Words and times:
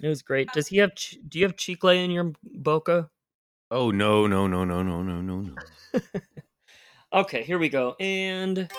It 0.00 0.06
was 0.06 0.22
great. 0.22 0.48
Does 0.52 0.68
um 0.68 0.70
he 0.70 0.76
have? 0.78 0.92
Do 1.28 1.40
you 1.40 1.46
have 1.46 1.56
chicle 1.56 1.90
in 1.90 2.12
your 2.12 2.32
boca? 2.44 3.10
Oh 3.72 3.90
no 3.90 4.28
no 4.28 4.46
no 4.46 4.64
no 4.64 4.80
no 4.84 5.02
no 5.02 5.20
no 5.20 5.40
no. 5.40 5.54
okay, 7.12 7.42
here 7.42 7.58
we 7.58 7.68
go. 7.68 7.96
And 7.98 8.70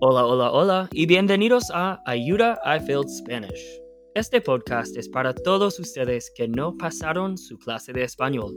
hola 0.00 0.24
hola 0.24 0.52
hola 0.52 0.88
y 0.92 1.06
bienvenidos 1.06 1.72
a 1.74 2.00
Ayuda 2.06 2.60
I 2.64 2.78
Failed 2.78 3.08
Spanish. 3.10 3.80
Este 4.14 4.40
podcast 4.40 4.96
es 4.96 5.08
para 5.08 5.34
todos 5.34 5.80
ustedes 5.80 6.30
que 6.36 6.46
no 6.46 6.76
pasaron 6.76 7.36
su 7.36 7.58
clase 7.58 7.92
de 7.92 8.04
español. 8.04 8.54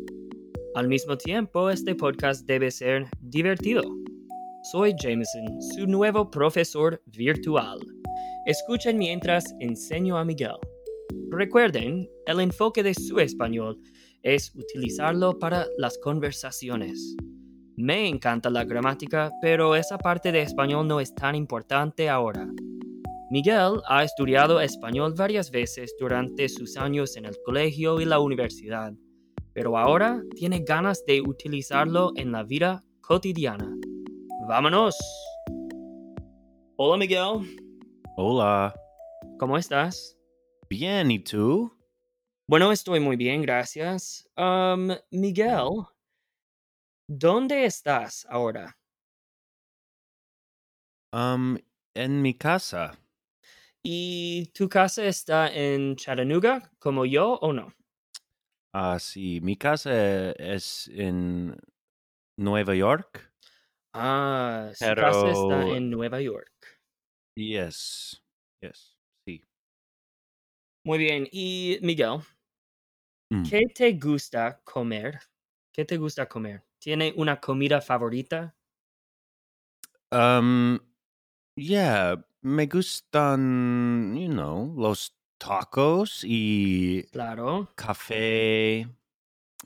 Al 0.76 0.88
mismo 0.88 1.18
tiempo, 1.18 1.71
este 1.71 1.96
podcast 1.96 2.46
debe 2.46 2.70
ser 2.70 3.08
divertido. 3.21 3.82
Soy 4.71 4.94
Jameson, 5.02 5.60
su 5.73 5.88
nuevo 5.88 6.30
profesor 6.30 7.02
virtual. 7.08 7.80
Escuchen 8.46 8.98
mientras 8.98 9.46
enseño 9.60 10.18
a 10.18 10.26
Miguel. 10.26 10.55
Recuerden, 11.30 12.09
el 12.26 12.40
enfoque 12.40 12.82
de 12.82 12.95
su 12.95 13.20
español 13.20 13.77
es 14.23 14.52
utilizarlo 14.55 15.38
para 15.38 15.68
las 15.77 15.95
conversaciones. 15.99 17.16
Me 17.77 18.08
encanta 18.08 18.49
la 18.49 18.63
gramática, 18.63 19.32
pero 19.44 19.76
esa 19.76 19.99
parte 19.99 20.32
de 20.32 20.41
español 20.41 20.88
no 20.88 20.99
es 20.99 21.13
tan 21.13 21.35
importante 21.35 22.09
ahora. 22.09 22.49
Miguel 23.30 23.80
ha 23.88 24.04
estudiado 24.04 24.60
español 24.60 25.13
varias 25.16 25.52
veces 25.52 25.96
durante 25.99 26.49
sus 26.49 26.77
años 26.77 27.16
en 27.18 27.26
el 27.26 27.38
colegio 27.46 28.02
y 28.02 28.05
la 28.05 28.20
universidad, 28.20 28.91
pero 29.54 29.77
ahora 29.77 30.23
tiene 30.35 30.63
ganas 30.68 31.05
de 31.05 31.21
utilizarlo 31.21 32.12
en 32.16 32.32
la 32.32 32.41
vida 32.41 32.84
cotidiana. 33.02 33.71
¡Vámonos! 34.48 34.98
Hola 36.77 36.98
Miguel, 36.98 37.60
Hola. 38.23 38.75
¿cómo 39.39 39.57
estás? 39.57 40.16
Bien, 40.70 41.09
¿y 41.09 41.17
tú? 41.23 41.75
Bueno, 42.48 42.71
estoy 42.71 42.99
muy 42.99 43.15
bien, 43.15 43.41
gracias. 43.41 44.29
Um, 44.37 44.91
Miguel, 45.09 45.87
¿dónde 47.07 47.65
estás 47.65 48.27
ahora? 48.29 48.77
Um, 51.12 51.57
en 51.96 52.21
mi 52.21 52.35
casa. 52.35 52.96
¿Y 53.81 54.51
tu 54.53 54.70
casa 54.70 55.03
está 55.05 55.51
en 55.51 55.96
Chattanooga 55.96 56.71
como 56.77 57.07
yo 57.07 57.40
o 57.41 57.51
no? 57.53 57.74
Ah, 58.71 58.99
sí, 58.99 59.40
mi 59.41 59.57
casa 59.57 60.29
es 60.34 60.87
en 60.93 61.57
Nueva 62.37 62.76
York. 62.76 63.34
Ah, 63.93 64.69
su 64.75 64.85
casa 64.85 65.28
está 65.31 65.47
Pero- 65.47 65.75
en 65.75 65.90
Nueva 65.90 66.22
York. 66.22 66.50
Yes. 67.35 68.22
Yes. 68.62 68.96
Sí. 69.28 69.41
Muy 70.85 70.97
bien. 71.00 71.28
Y 71.31 71.79
Miguel, 71.81 72.22
Mm. 73.34 73.51
¿qué 73.51 73.68
te 73.68 73.94
gusta 74.00 74.62
comer? 74.63 75.19
¿Qué 75.72 75.85
te 75.85 75.97
gusta 75.97 76.28
comer? 76.28 76.63
¿Tiene 76.79 77.13
una 77.16 77.40
comida 77.40 77.79
favorita? 77.81 78.56
Um, 80.12 80.79
yeah, 81.57 82.18
me 82.44 82.66
gustan, 82.68 84.16
you 84.16 84.28
know, 84.29 84.74
los 84.78 85.12
tacos 85.40 86.24
y 86.25 87.06
Claro. 87.12 87.68
café, 87.75 88.88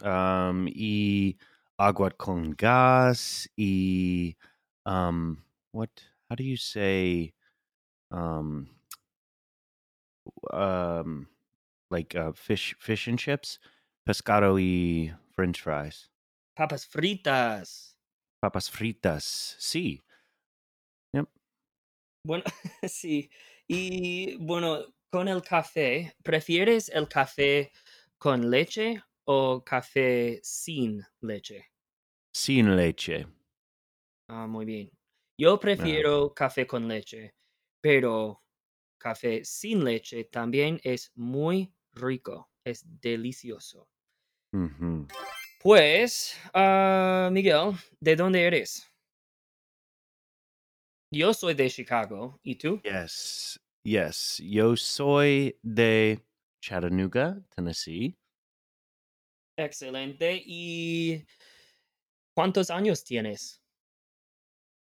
um, 0.04 0.68
y 0.70 1.38
agua 1.80 2.12
con 2.12 2.52
gas 2.58 3.50
y 3.58 4.38
um, 4.86 5.44
what? 5.74 5.92
How 6.30 6.36
do 6.38 6.44
you 6.46 6.58
say? 6.58 7.35
Um, 8.12 8.70
um, 10.52 11.28
like 11.92 12.16
uh, 12.16 12.32
fish, 12.34 12.76
fish 12.80 13.08
and 13.08 13.20
chips, 13.20 13.60
pescado 14.08 14.58
y 14.60 15.14
French 15.34 15.62
fries, 15.62 16.10
Papas 16.56 16.86
fritas. 16.86 17.96
papas 18.42 18.70
fritas. 18.70 19.56
Sí. 19.60 20.02
Yep. 21.14 21.28
Bueno, 22.26 22.44
sí. 22.88 23.30
Y 23.68 24.38
bueno, 24.38 24.86
con 25.12 25.28
el 25.28 25.42
café, 25.42 26.14
¿prefieres 26.24 26.90
el 26.90 27.08
café 27.08 27.72
con 28.18 28.50
leche 28.50 29.02
o 29.26 29.64
café 29.64 30.40
sin 30.44 31.04
leche? 31.22 31.72
Sin 32.34 32.76
leche. 32.76 33.26
Ah, 34.30 34.48
muy 34.48 34.66
bien. 34.66 34.90
Yo 35.38 35.60
prefiero 35.60 36.34
café 36.34 36.66
con 36.66 36.88
leche, 36.88 37.34
pero 37.86 38.42
café 38.98 39.46
sin 39.46 39.84
leche 39.84 40.24
también 40.24 40.80
es 40.84 41.12
muy 41.14 41.72
rico, 41.94 42.50
es 42.64 42.84
delicioso. 43.00 43.88
Pues, 45.62 46.36
ah, 46.56 47.30
Miguel, 47.32 47.74
¿de 48.00 48.16
dónde 48.16 48.42
eres? 48.42 48.92
Yo 51.12 51.32
soy 51.32 51.54
de 51.54 51.70
Chicago, 51.70 52.40
¿y 52.42 52.56
tú? 52.56 52.82
Yes, 52.84 53.60
yes. 53.84 54.42
Yo 54.44 54.76
soy 54.76 55.56
de 55.62 56.26
Chattanooga, 56.62 57.40
Tennessee. 57.56 58.18
Excelente. 59.58 60.42
¿Y 60.44 61.24
cuántos 62.36 62.72
años 62.72 63.04
tienes? 63.04 63.62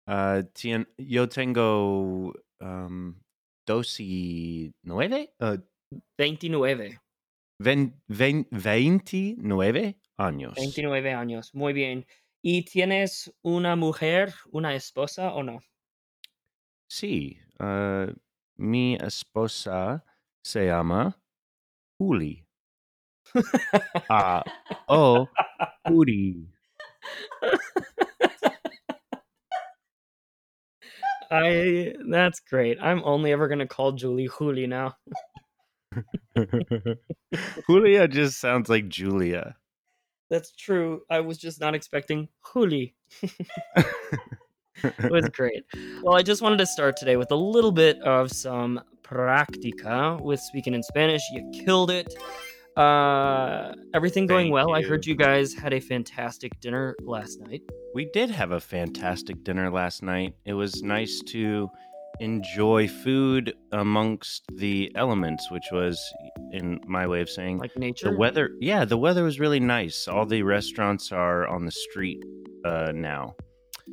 Uh, 0.08 0.42
tien- 0.54 0.88
yo 0.98 1.28
tengo 1.28 2.34
um, 2.60 3.20
dos 3.66 4.00
y 4.00 4.74
nueve, 4.84 5.34
uh, 5.40 5.58
29. 6.18 7.00
ven- 7.60 8.02
ven- 8.08 8.48
29 8.52 10.00
años. 10.18 10.56
29 10.56 11.14
años, 11.14 11.54
muy 11.54 11.74
bien. 11.74 12.06
¿Y 12.42 12.64
tienes 12.66 13.34
una 13.42 13.76
mujer, 13.76 14.34
una 14.52 14.76
esposa 14.76 15.34
o 15.34 15.42
no? 15.44 15.62
Sí, 16.88 17.40
uh, 17.60 18.12
mi 18.58 18.96
esposa 18.96 20.06
se 20.44 20.68
llama 20.68 21.20
Juli. 21.98 22.46
Ah, 24.10 24.44
oh, 24.88 25.28
Juli. 25.88 26.48
I 31.32 31.94
that's 32.10 32.40
great. 32.40 32.78
I'm 32.82 33.02
only 33.04 33.32
ever 33.32 33.48
gonna 33.48 33.68
call 33.68 33.94
Julie 33.94 34.30
Juli 34.38 34.68
now. 34.68 34.96
Julia 37.70 38.08
just 38.08 38.40
sounds 38.40 38.70
like 38.70 38.90
Julia. 38.90 39.56
That's 40.30 40.56
true. 40.56 41.02
I 41.10 41.20
was 41.22 41.38
just 41.38 41.62
not 41.62 41.76
expecting 41.76 42.30
Juli. 42.54 42.96
It 44.84 45.12
was 45.12 45.30
great. 45.34 45.64
Well, 46.02 46.16
I 46.16 46.22
just 46.22 46.42
wanted 46.42 46.58
to 46.58 46.66
start 46.66 46.98
today 46.98 47.18
with 47.18 47.32
a 47.32 47.36
little 47.36 47.72
bit 47.72 48.00
of 48.02 48.32
some 48.32 48.82
practica 49.04 50.20
with 50.22 50.40
speaking 50.40 50.74
in 50.74 50.84
Spanish. 50.84 51.22
You 51.32 51.50
killed 51.66 51.92
it. 51.92 52.14
Uh, 52.78 53.74
everything 53.94 54.28
going 54.28 54.46
Thank 54.46 54.54
well. 54.54 54.74
I 54.76 54.82
heard 54.82 55.06
you. 55.06 55.14
you 55.14 55.18
guys 55.18 55.54
had 55.54 55.74
a 55.74 55.80
fantastic 55.80 56.60
dinner 56.60 56.96
last 57.02 57.40
night. 57.40 57.62
We 57.94 58.06
did 58.14 58.30
have 58.30 58.52
a 58.52 58.60
fantastic 58.60 59.44
dinner 59.44 59.72
last 59.72 60.04
night. 60.04 60.36
It 60.46 60.54
was 60.54 60.84
nice 60.84 61.22
to 61.28 61.70
enjoy 62.20 62.88
food 62.88 63.54
amongst 63.72 64.44
the 64.56 64.92
elements, 64.96 65.50
which 65.52 65.66
was, 65.72 66.02
in 66.52 66.80
my 66.88 67.08
way 67.08 67.22
of 67.22 67.30
saying, 67.30 67.60
Like 67.60 67.78
nature. 67.78 68.12
the 68.12 68.18
weather. 68.18 68.52
Yeah, 68.60 68.86
the 68.86 68.98
weather 68.98 69.24
was 69.24 69.40
really 69.40 69.60
nice. 69.60 70.08
All 70.08 70.26
the 70.26 70.44
restaurants 70.44 71.12
are 71.12 71.48
on 71.48 71.66
the 71.66 71.72
street 71.72 72.22
uh, 72.66 72.92
now. 72.94 73.36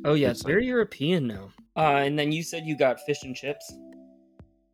Oh 0.05 0.13
yeah, 0.15 0.29
It's 0.31 0.39
it's 0.41 0.47
very 0.47 0.65
European 0.65 1.27
now. 1.27 1.49
Uh, 1.77 2.01
and 2.05 2.17
then 2.19 2.31
you 2.31 2.43
said 2.43 2.63
you 2.65 2.77
got 2.77 2.99
fish 3.01 3.23
and 3.23 3.35
chips. 3.35 3.71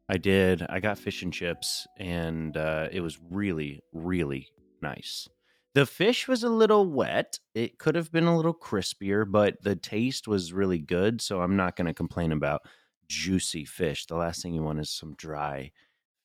I 0.09 0.17
did. 0.17 0.63
I 0.69 0.79
got 0.79 0.97
fish 0.97 1.21
and 1.21 1.31
chips, 1.33 1.87
and 1.97 2.57
uh, 2.57 2.89
it 2.91 3.01
was 3.01 3.19
really, 3.21 3.81
really 3.93 4.49
nice. 4.81 5.29
The 5.75 5.85
fish 5.85 6.27
was 6.27 6.43
a 6.43 6.49
little 6.49 6.89
wet. 6.91 7.39
It 7.53 7.77
could 7.77 7.95
have 7.95 8.11
been 8.11 8.23
a 8.25 8.35
little 8.35 8.55
crispier, 8.55 9.29
but 9.29 9.61
the 9.61 9.75
taste 9.75 10.27
was 10.27 10.51
really 10.51 10.79
good. 10.79 11.21
So 11.21 11.41
I'm 11.41 11.55
not 11.55 11.75
going 11.75 11.85
to 11.87 11.93
complain 11.93 12.31
about 12.31 12.61
juicy 13.07 13.65
fish. 13.65 14.07
The 14.07 14.15
last 14.17 14.41
thing 14.41 14.53
you 14.55 14.63
want 14.63 14.79
is 14.79 14.89
some 14.89 15.13
dry 15.15 15.71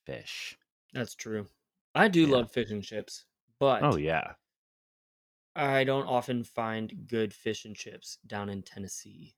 fish. 0.05 0.57
That's 0.93 1.13
true. 1.13 1.49
I 1.93 2.07
do 2.07 2.25
Yeah. 2.25 2.27
love 2.27 2.51
fish 2.51 2.71
and 2.71 2.83
chips, 2.83 3.25
but 3.59 3.87
Oh, 3.89 3.95
yeah. 3.97 4.35
I 5.57 5.83
don't 5.83 6.05
often 6.07 6.43
find 6.43 7.07
good 7.07 7.33
fish 7.33 7.65
and 7.65 7.75
chips 7.75 8.19
down 8.25 8.47
in 8.47 8.63
Tennessee. 8.63 9.35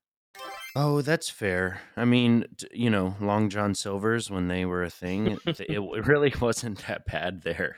Oh, 0.76 1.02
that's 1.02 1.30
fair. 1.30 1.82
I 1.96 2.06
mean, 2.06 2.46
t- 2.58 2.68
you 2.74 2.90
know, 2.90 3.16
Long 3.20 3.50
John 3.50 3.74
Silver's 3.74 4.30
when 4.30 4.48
they 4.48 4.66
were 4.66 4.84
a 4.84 4.90
thing, 4.90 5.38
it, 5.46 5.60
it 5.60 5.80
really 6.08 6.34
wasn't 6.40 6.86
that 6.88 7.06
bad 7.06 7.42
there. 7.44 7.78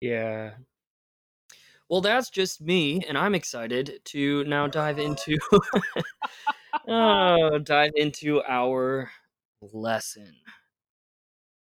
Yeah. 0.00 0.52
Well, 1.88 2.00
that's 2.00 2.30
just 2.30 2.60
me, 2.60 3.04
and 3.08 3.16
I'm 3.16 3.34
excited 3.34 4.00
to 4.06 4.42
now 4.44 4.66
dive 4.66 4.98
into 4.98 5.38
oh, 6.88 7.58
dive 7.58 7.92
into 7.94 8.42
our 8.42 9.10
lesson. 9.60 10.34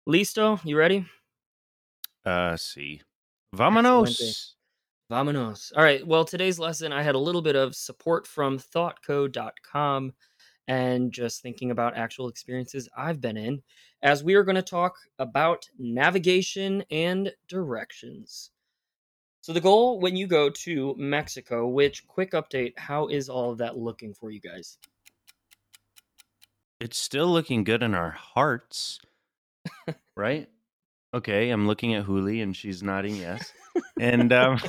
Listo? 0.09 0.59
You 0.65 0.77
ready? 0.77 1.05
Uh, 2.25 2.57
see. 2.57 3.01
Vamonos. 3.55 4.53
Vamonos. 5.11 5.71
All 5.75 5.83
right. 5.83 6.05
Well, 6.05 6.25
today's 6.25 6.57
lesson, 6.57 6.91
I 6.91 7.03
had 7.03 7.15
a 7.15 7.19
little 7.19 7.41
bit 7.41 7.55
of 7.55 7.75
support 7.75 8.25
from 8.25 8.57
thoughtco.com 8.57 10.13
and 10.67 11.11
just 11.11 11.41
thinking 11.43 11.69
about 11.69 11.95
actual 11.95 12.27
experiences 12.27 12.89
I've 12.97 13.21
been 13.21 13.37
in, 13.37 13.61
as 14.01 14.23
we 14.23 14.33
are 14.33 14.43
going 14.43 14.55
to 14.55 14.63
talk 14.63 14.95
about 15.19 15.69
navigation 15.77 16.83
and 16.89 17.31
directions. 17.47 18.49
So, 19.41 19.53
the 19.53 19.61
goal 19.61 19.99
when 19.99 20.15
you 20.15 20.25
go 20.25 20.49
to 20.49 20.95
Mexico, 20.97 21.67
which 21.67 22.07
quick 22.07 22.31
update, 22.31 22.73
how 22.77 23.07
is 23.07 23.29
all 23.29 23.51
of 23.51 23.59
that 23.59 23.77
looking 23.77 24.11
for 24.11 24.31
you 24.31 24.39
guys? 24.39 24.79
It's 26.79 26.97
still 26.97 27.27
looking 27.27 27.63
good 27.63 27.83
in 27.83 27.93
our 27.93 28.09
hearts, 28.09 28.99
right? 30.17 30.49
Okay, 31.15 31.49
I'm 31.49 31.65
looking 31.65 31.93
at 31.95 32.05
Juli 32.05 32.41
and 32.41 32.53
she's 32.53 32.83
nodding 32.83 33.15
yes. 33.15 33.53
and 33.97 34.33
um, 34.33 34.59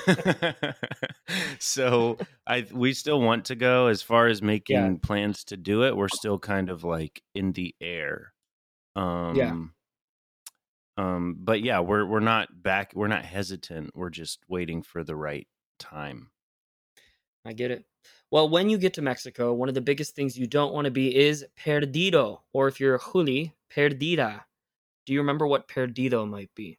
so 1.58 2.18
I 2.46 2.66
we 2.72 2.92
still 2.92 3.20
want 3.20 3.46
to 3.46 3.56
go 3.56 3.88
as 3.88 4.00
far 4.00 4.28
as 4.28 4.40
making 4.42 4.76
Yeah. 4.76 4.94
plans 5.02 5.42
to 5.46 5.56
do 5.56 5.82
it. 5.82 5.96
We're 5.96 6.08
still 6.08 6.38
kind 6.38 6.70
of 6.70 6.84
like 6.84 7.20
in 7.34 7.50
the 7.52 7.74
air. 7.80 8.32
Um 8.94 9.34
Yeah. 9.34 9.56
Um 10.96 11.36
but 11.40 11.62
yeah, 11.62 11.80
we're 11.80 12.06
we're 12.06 12.20
not 12.20 12.48
back 12.62 12.92
we're 12.94 13.08
not 13.08 13.24
hesitant. 13.24 13.90
We're 13.96 14.10
just 14.10 14.38
waiting 14.48 14.82
for 14.82 15.02
the 15.02 15.16
right 15.16 15.48
time. 15.80 16.30
I 17.44 17.54
get 17.54 17.70
it. 17.72 17.84
Well, 18.30 18.48
when 18.48 18.68
you 18.70 18.78
get 18.78 18.94
to 18.94 19.02
Mexico, 19.02 19.52
one 19.52 19.68
of 19.68 19.74
the 19.74 19.80
biggest 19.80 20.14
things 20.14 20.38
you 20.38 20.46
don't 20.46 20.72
want 20.72 20.84
to 20.84 20.90
be 20.92 21.14
is 21.14 21.44
perdido, 21.56 22.42
or 22.52 22.66
if 22.68 22.78
you're 22.80 22.94
a 22.96 23.00
Juli, 23.12 23.54
perdida. 23.70 24.45
Do 25.06 25.12
you 25.12 25.20
remember 25.20 25.46
what 25.46 25.68
perdido 25.68 26.26
might 26.26 26.52
be? 26.56 26.78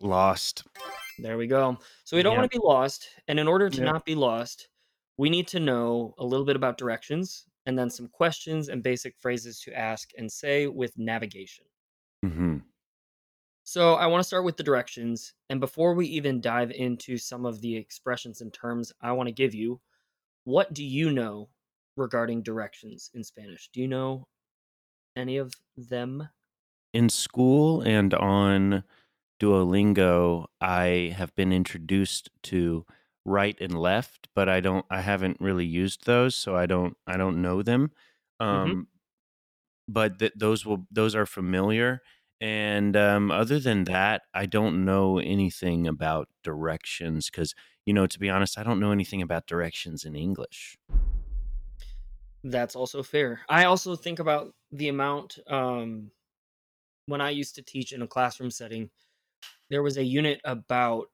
Lost. 0.00 0.64
There 1.18 1.36
we 1.36 1.46
go. 1.46 1.76
So 2.04 2.16
we 2.16 2.22
don't 2.22 2.36
want 2.36 2.50
to 2.50 2.58
be 2.58 2.64
lost, 2.64 3.08
and 3.28 3.38
in 3.38 3.48
order 3.48 3.68
to 3.68 3.76
Yep. 3.76 3.84
not 3.84 4.04
be 4.06 4.14
lost, 4.14 4.68
we 5.18 5.28
need 5.28 5.48
to 5.48 5.60
know 5.60 6.14
a 6.18 6.24
little 6.24 6.46
bit 6.46 6.56
about 6.56 6.78
directions 6.78 7.46
and 7.66 7.78
then 7.78 7.90
some 7.90 8.08
questions 8.08 8.68
and 8.68 8.82
basic 8.82 9.18
phrases 9.18 9.60
to 9.60 9.76
ask 9.76 10.10
and 10.16 10.30
say 10.30 10.66
with 10.66 10.96
navigation. 10.96 11.66
Mm-hmm. 12.24 12.58
So 13.64 13.94
I 13.94 14.06
want 14.06 14.20
to 14.20 14.26
start 14.26 14.44
with 14.44 14.56
the 14.56 14.62
directions, 14.62 15.34
and 15.50 15.60
before 15.60 15.94
we 15.94 16.06
even 16.06 16.40
dive 16.40 16.70
into 16.70 17.18
some 17.18 17.44
of 17.44 17.60
the 17.60 17.76
expressions 17.76 18.40
and 18.40 18.52
terms 18.54 18.92
I 19.00 19.12
want 19.12 19.26
to 19.26 19.32
give 19.32 19.54
you, 19.54 19.80
what 20.44 20.72
do 20.72 20.84
you 20.84 21.10
know 21.10 21.50
regarding 21.96 22.42
directions 22.42 23.10
in 23.14 23.22
Spanish? 23.22 23.68
Do 23.72 23.80
you 23.80 23.88
know 23.88 24.26
any 25.16 25.36
of 25.36 25.54
them? 25.76 26.28
In 26.92 27.08
school 27.08 27.82
and 27.82 28.12
on 28.14 28.84
Duolingo, 29.40 30.46
I 30.60 31.14
have 31.16 31.34
been 31.34 31.52
introduced 31.52 32.30
to 32.44 32.86
right 33.24 33.56
and 33.60 33.78
left, 33.78 34.28
but 34.34 34.48
I 34.48 34.60
don't 34.60 34.86
I 34.90 35.00
haven't 35.02 35.38
really 35.40 35.66
used 35.66 36.06
those, 36.06 36.34
so 36.36 36.56
I 36.56 36.66
don't 36.66 36.96
I 37.06 37.16
don't 37.16 37.42
know 37.42 37.62
them. 37.62 37.92
Um 38.40 38.88
but 39.88 40.18
th- 40.18 40.32
those 40.36 40.64
will 40.66 40.86
those 40.90 41.14
are 41.14 41.26
familiar 41.26 42.00
and 42.40 42.96
um 42.96 43.30
other 43.30 43.58
than 43.60 43.84
that, 43.84 44.22
I 44.34 44.46
don't 44.46 44.84
know 44.84 45.18
anything 45.18 45.86
about 45.86 46.28
directions 46.42 47.30
cuz 47.30 47.54
you 47.86 47.94
know, 47.94 48.06
to 48.06 48.18
be 48.18 48.30
honest, 48.30 48.58
I 48.58 48.62
don't 48.62 48.80
know 48.80 48.92
anything 48.92 49.22
about 49.22 49.46
directions 49.46 50.04
in 50.04 50.14
English. 50.14 50.78
That's 52.42 52.74
also 52.74 53.02
fair. 53.02 53.40
I 53.48 53.64
also 53.64 53.96
think 53.96 54.18
about 54.18 54.54
the 54.72 54.88
amount 54.88 55.38
um, 55.46 56.10
when 57.06 57.20
I 57.20 57.30
used 57.30 57.54
to 57.56 57.62
teach 57.62 57.92
in 57.92 58.02
a 58.02 58.08
classroom 58.08 58.50
setting, 58.50 58.90
there 59.70 59.82
was 59.82 59.98
a 59.98 60.04
unit 60.04 60.40
about 60.44 61.08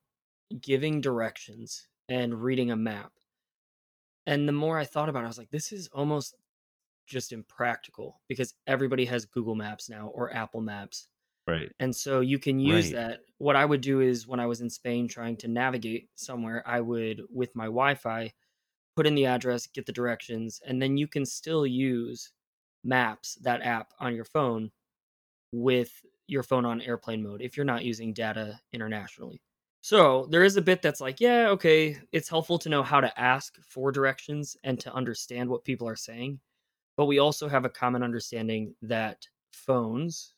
giving 0.61 1.01
directions 1.01 1.89
and 2.09 2.43
reading 2.43 2.71
a 2.71 2.77
map. 2.77 3.13
And 4.27 4.49
the 4.49 4.53
more 4.53 4.79
I 4.79 4.85
thought 4.85 5.09
about 5.09 5.21
it, 5.23 5.25
I 5.27 5.29
was 5.29 5.39
like, 5.39 5.51
this 5.51 5.73
is 5.73 5.89
almost 5.89 6.35
just 7.07 7.33
impractical 7.33 8.21
because 8.29 8.55
everybody 8.67 9.05
has 9.07 9.27
Google 9.27 9.55
Maps 9.55 9.89
now 9.89 10.09
or 10.09 10.33
Apple 10.35 10.61
Maps. 10.61 11.09
Right. 11.47 11.73
And 11.81 11.95
so 11.95 12.21
you 12.21 12.39
can 12.39 12.59
use 12.61 12.91
Right. 12.91 12.93
that. 12.93 13.21
What 13.39 13.57
I 13.57 13.65
would 13.65 13.83
do 13.83 14.01
is 14.01 14.27
when 14.27 14.41
I 14.41 14.47
was 14.47 14.61
in 14.61 14.71
Spain 14.71 15.09
trying 15.09 15.37
to 15.39 15.49
navigate 15.49 16.11
somewhere, 16.17 16.63
I 16.67 16.81
would, 16.81 17.23
with 17.31 17.55
my 17.57 17.67
Wi 17.67 17.95
Fi, 17.97 18.33
put 18.97 19.07
in 19.07 19.15
the 19.15 19.27
address, 19.27 19.67
get 19.67 19.87
the 19.87 19.93
directions, 19.93 20.61
and 20.67 20.81
then 20.81 20.97
you 20.97 21.07
can 21.07 21.25
still 21.25 21.67
use 21.67 22.33
Maps, 22.83 23.35
that 23.43 23.63
app 23.63 23.93
on 24.01 24.15
your 24.15 24.25
phone, 24.25 24.71
with 25.53 26.05
your 26.27 26.43
phone 26.43 26.65
on 26.65 26.81
airplane 26.81 27.23
mode 27.23 27.41
if 27.41 27.57
you're 27.57 27.65
not 27.67 27.85
using 27.85 28.13
data 28.13 28.59
internationally. 28.73 29.41
So 29.81 30.27
there 30.31 30.43
is 30.43 30.57
a 30.57 30.63
bit 30.63 30.83
that's 30.83 31.01
like, 31.01 31.21
yeah, 31.21 31.49
okay, 31.51 31.97
it's 32.11 32.29
helpful 32.29 32.59
to 32.59 32.69
know 32.69 32.83
how 32.83 33.01
to 33.01 33.21
ask 33.21 33.57
for 33.63 33.93
directions 33.93 34.57
and 34.65 34.81
to 34.81 34.93
understand 34.93 35.49
what 35.49 35.65
people 35.65 35.87
are 35.89 35.97
saying. 35.97 36.41
But 36.97 37.07
we 37.07 37.19
also 37.19 37.49
have 37.49 37.65
a 37.65 37.71
common 37.71 38.03
understanding 38.03 38.75
that 38.83 39.29
phones 39.53 40.33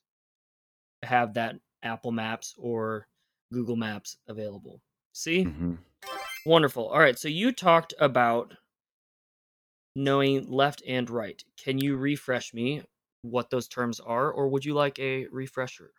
have 1.02 1.32
that 1.34 1.56
Apple 1.82 2.12
Maps 2.12 2.54
or 2.58 3.06
Google 3.52 3.76
Maps 3.76 4.18
available. 4.26 4.82
See? 5.12 5.44
Mhm. 5.46 5.78
Wonderful. 6.46 6.88
All 6.88 7.00
right. 7.00 7.18
So 7.18 7.28
you 7.28 7.52
talked 7.52 7.94
about 7.98 8.54
knowing 9.94 10.50
left 10.50 10.82
and 10.86 11.10
right. 11.10 11.42
Can 11.62 11.78
you 11.78 11.96
refresh 11.96 12.54
me 12.54 12.82
what 13.22 13.50
those 13.50 13.68
terms 13.68 14.00
are, 14.00 14.30
or 14.30 14.48
would 14.48 14.64
you 14.64 14.74
like 14.74 14.98
a 14.98 15.26
refresher? 15.32 15.90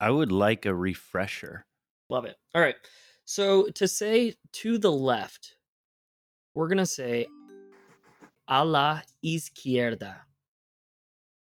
I 0.00 0.10
would 0.10 0.32
like 0.32 0.66
a 0.66 0.74
refresher. 0.74 1.66
Love 2.10 2.24
it. 2.24 2.36
All 2.54 2.62
right. 2.62 2.76
So 3.24 3.68
to 3.74 3.88
say 3.88 4.34
to 4.52 4.78
the 4.78 4.92
left, 4.92 5.56
we're 6.54 6.68
going 6.68 6.78
to 6.78 6.86
say 6.86 7.26
a 8.48 8.64
la 8.64 9.00
izquierda. 9.24 10.16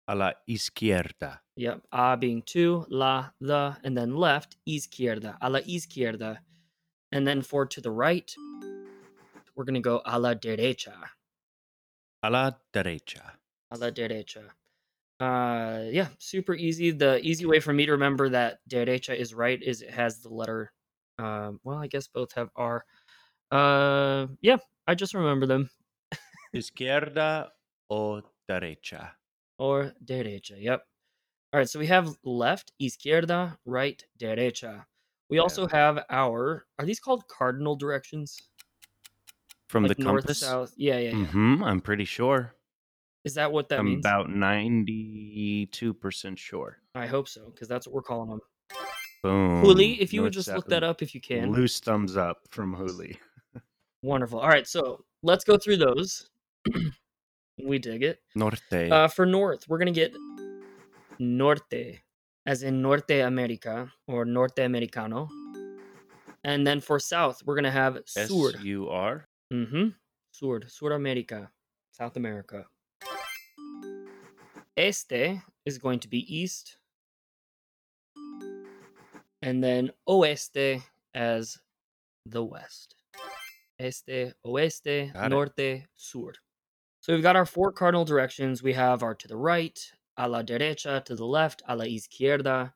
A 0.07 0.15
la 0.15 0.31
izquierda. 0.49 1.39
Yep. 1.55 1.81
A 1.91 2.17
being 2.17 2.41
to, 2.47 2.85
la, 2.89 3.29
the, 3.39 3.77
and 3.83 3.97
then 3.97 4.15
left, 4.15 4.57
izquierda. 4.67 5.37
A 5.41 5.49
la 5.49 5.59
izquierda. 5.59 6.37
And 7.11 7.27
then 7.27 7.41
for 7.41 7.65
to 7.65 7.81
the 7.81 7.91
right, 7.91 8.33
we're 9.55 9.65
going 9.65 9.75
to 9.75 9.81
go 9.81 10.01
a 10.05 10.17
la 10.17 10.33
derecha. 10.33 10.95
A 12.23 12.29
la 12.29 12.51
derecha. 12.73 13.21
A 13.71 13.77
la 13.77 13.89
derecha. 13.89 14.43
Uh, 15.19 15.89
yeah, 15.91 16.07
super 16.17 16.55
easy. 16.55 16.91
The 16.91 17.19
easy 17.21 17.45
way 17.45 17.59
for 17.59 17.73
me 17.73 17.85
to 17.85 17.91
remember 17.91 18.29
that 18.29 18.59
derecha 18.69 19.15
is 19.15 19.33
right 19.33 19.61
is 19.61 19.81
it 19.81 19.91
has 19.91 20.19
the 20.19 20.29
letter. 20.29 20.71
Um, 21.19 21.59
well, 21.63 21.77
I 21.77 21.87
guess 21.87 22.07
both 22.07 22.33
have 22.33 22.49
R. 22.55 22.85
Uh, 23.51 24.27
yeah, 24.41 24.57
I 24.87 24.95
just 24.95 25.13
remember 25.13 25.45
them. 25.45 25.69
Izquierda 26.55 27.49
o 27.89 28.21
derecha. 28.49 29.11
Or 29.59 29.93
derecha. 30.03 30.55
Yep. 30.57 30.83
All 31.53 31.59
right, 31.59 31.69
so 31.69 31.79
we 31.79 31.87
have 31.87 32.15
left, 32.23 32.71
izquierda, 32.81 33.57
right, 33.65 34.01
derecha. 34.17 34.85
We 35.31 35.37
Yeah. 35.37 35.43
also 35.43 35.65
have 35.67 36.03
our. 36.09 36.67
Are 36.77 36.85
these 36.85 36.99
called 36.99 37.25
cardinal 37.29 37.75
directions? 37.77 38.37
From 39.69 39.85
Like 39.85 39.95
the 39.97 40.03
north, 40.03 40.25
compass? 40.25 40.39
south. 40.39 40.73
Yeah, 40.75 40.97
yeah, 40.99 41.11
yeah. 41.15 41.25
hmm 41.27 41.63
I'm 41.63 41.79
pretty 41.79 42.03
sure. 42.03 42.53
Is 43.23 43.35
that 43.35 43.49
what 43.51 43.69
that 43.69 43.79
I'm 43.79 43.85
means? 43.85 44.05
about 44.05 44.27
92% 44.27 46.37
sure. 46.37 46.79
I 46.95 47.07
hope 47.07 47.29
so, 47.29 47.49
because 47.51 47.69
that's 47.69 47.87
what 47.87 47.93
we're 47.93 48.01
calling 48.01 48.29
them. 48.29 48.41
Boom. 49.23 49.61
Juli, 49.63 50.01
if 50.01 50.11
you 50.11 50.21
would 50.23 50.33
just 50.33 50.49
look 50.49 50.67
that 50.67 50.83
up 50.83 51.01
if 51.01 51.15
you 51.15 51.21
can. 51.21 51.51
Loose 51.53 51.79
thumbs 51.79 52.17
up 52.17 52.39
from 52.49 52.75
Juli. 52.75 53.17
Wonderful. 54.01 54.39
All 54.39 54.49
right, 54.49 54.67
so 54.67 55.05
let's 55.23 55.45
go 55.45 55.57
through 55.57 55.77
those. 55.77 56.27
we 57.63 57.79
dig 57.79 58.03
it. 58.03 58.19
Norte. 58.35 58.59
Uh, 58.91 59.07
for 59.07 59.25
north, 59.25 59.65
we're 59.69 59.77
gonna 59.77 59.91
get 59.91 60.13
norte, 61.19 62.01
as 62.45 62.63
in 62.63 62.81
Norte 62.81 63.21
America 63.21 63.91
or 64.07 64.25
Norte 64.25 64.59
Americano. 64.59 65.29
And 66.43 66.65
then 66.65 66.79
for 66.81 66.99
south, 66.99 67.41
we're 67.45 67.55
gonna 67.55 67.71
have 67.71 67.99
sur. 68.05 68.49
S-U-R. 68.55 69.27
Mm-hmm. 69.53 69.89
Sur, 70.31 70.61
Sur 70.67 70.91
America, 70.93 71.51
South 71.91 72.15
America. 72.15 72.65
Este 74.77 75.41
is 75.65 75.77
going 75.77 75.99
to 75.99 76.07
be 76.07 76.19
east. 76.33 76.77
And 79.41 79.63
then 79.63 79.91
oeste 80.07 80.81
as 81.13 81.57
the 82.25 82.43
west. 82.43 82.95
Este, 83.79 84.33
oeste, 84.45 85.11
Got 85.13 85.25
it. 85.25 85.29
norte, 85.29 85.83
sur. 85.95 86.33
So 87.01 87.13
we've 87.13 87.23
got 87.23 87.35
our 87.35 87.45
four 87.47 87.71
cardinal 87.71 88.05
directions. 88.05 88.61
We 88.61 88.73
have 88.73 89.01
our 89.03 89.15
to 89.15 89.27
the 89.27 89.35
right, 89.35 89.79
a 90.23 90.27
la 90.27 90.41
derecha, 90.43 91.03
to 91.05 91.15
the 91.15 91.25
left, 91.25 91.61
a 91.67 91.75
la 91.75 91.85
izquierda. 91.85 92.71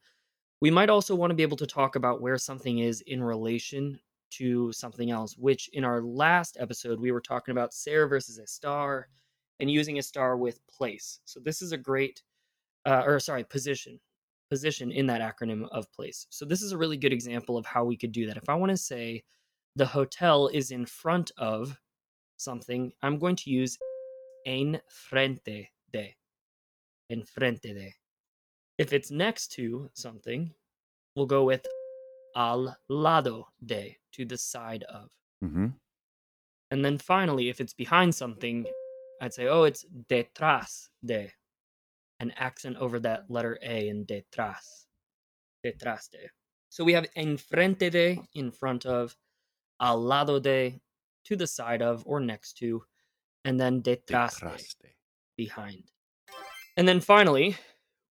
We 0.62 0.72
might 0.72 0.90
also 0.90 1.16
want 1.16 1.32
to 1.32 1.36
be 1.36 1.44
able 1.44 1.58
to 1.58 1.68
talk 1.68 1.96
about 1.96 2.22
where 2.22 2.38
something 2.38 2.80
is 2.80 3.02
in 3.02 3.24
relation 3.24 4.00
to 4.32 4.72
something 4.72 5.12
else, 5.12 5.38
which 5.38 5.70
in 5.74 5.84
our 5.84 6.02
last 6.02 6.58
episode, 6.60 7.00
we 7.00 7.12
were 7.12 7.22
talking 7.22 7.52
about 7.52 7.74
ser 7.74 8.08
versus 8.08 8.40
estar 8.40 9.04
and 9.60 9.70
using 9.70 9.98
estar 9.98 10.38
with 10.38 10.66
place. 10.68 11.20
So 11.25 11.40
this 11.40 11.62
is 11.62 11.72
a 11.72 11.78
great, 11.78 12.24
uh, 12.86 13.04
or 13.06 13.20
sorry, 13.20 13.44
position. 13.44 14.00
position 14.50 14.92
in 14.92 15.08
that 15.08 15.22
acronym 15.22 15.68
of 15.72 15.92
place. 15.92 16.28
So 16.30 16.46
this 16.46 16.62
is 16.62 16.72
a 16.72 16.78
really 16.78 16.98
good 16.98 17.14
example 17.14 17.58
of 17.58 17.66
how 17.66 17.84
we 17.84 17.98
could 17.98 18.12
do 18.12 18.28
that. 18.28 18.38
If 18.38 18.48
I 18.48 18.56
want 18.56 18.70
to 18.72 18.78
say 18.78 19.24
the 19.75 19.88
hotel 19.88 20.50
is 20.54 20.72
in 20.72 20.86
front 20.86 21.32
of 21.38 21.80
something, 22.38 22.94
I'm 23.02 23.18
going 23.18 23.38
to 23.38 23.50
use 23.50 23.78
en 24.46 24.80
frente 24.88 25.70
de. 25.92 26.16
En 27.10 27.24
frente 27.24 27.74
de. 27.74 27.94
If 28.78 28.92
it's 28.94 29.12
next 29.12 29.54
to 29.54 29.90
something, 29.94 30.52
we'll 31.16 31.28
go 31.28 31.44
with 31.44 31.66
al 32.36 32.76
lado 32.90 33.48
de, 33.66 33.98
to 34.14 34.26
the 34.26 34.38
side 34.38 34.84
of. 34.84 35.10
Mm-hmm. 35.44 35.68
And 36.72 36.84
then 36.84 36.98
finally, 36.98 37.50
if 37.50 37.62
it's 37.62 37.74
behind 37.74 38.14
something, 38.14 38.66
I'd 39.22 39.34
say, 39.34 39.48
oh, 39.48 39.64
it's 39.64 39.86
detrás 40.10 40.90
de. 41.06 41.32
An 42.20 42.34
accent 42.38 42.78
over 42.78 43.00
that 43.00 43.30
letter 43.30 43.60
A 43.62 43.88
in 43.88 44.06
detrás. 44.06 44.88
Detrás 45.66 46.10
de. 46.12 46.30
So 46.70 46.84
we 46.84 46.94
have 46.94 47.08
enfrente 47.16 47.92
de, 47.92 48.20
in 48.34 48.52
front 48.52 48.86
of, 48.86 49.16
al 49.80 50.02
lado 50.02 50.40
de, 50.40 50.82
to 51.26 51.36
the 51.36 51.48
side 51.48 51.82
of 51.82 52.04
or 52.06 52.20
next 52.20 52.58
to, 52.58 52.84
and 53.46 53.60
then 53.60 53.82
detrás 53.82 54.40
de, 54.40 54.46
Detraste. 54.48 54.96
behind. 55.38 55.84
And 56.77 56.88
then 56.88 57.00
finally, 57.00 57.58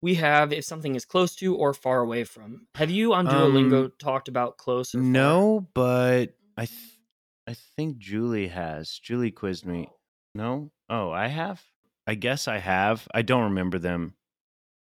we 0.02 0.14
have 0.16 0.52
if 0.52 0.64
something 0.64 0.94
is 0.94 1.04
close 1.04 1.35
to 1.37 1.54
or 1.54 1.75
far 1.75 2.00
away 2.00 2.25
from. 2.25 2.66
Have 2.75 2.90
you 2.90 3.12
on 3.14 3.26
Duolingo 3.26 3.85
Um, 3.87 3.92
talked 3.99 4.28
about 4.28 4.59
close 4.59 4.94
or 4.94 4.99
far? 4.99 5.06
No, 5.06 5.68
but 5.75 6.35
I 6.56 6.66
th- 6.66 6.99
I 7.47 7.54
think 7.76 7.99
Julie 7.99 8.49
has. 8.49 8.99
Julie 8.99 9.30
quizzed 9.30 9.66
me. 9.66 9.88
No? 10.35 10.71
Oh, 10.88 11.11
I 11.11 11.28
have? 11.28 11.62
I 12.06 12.14
guess 12.14 12.49
I 12.49 12.59
have. 12.59 13.06
I 13.14 13.23
don't 13.23 13.44
remember 13.44 13.78
them. 13.78 14.14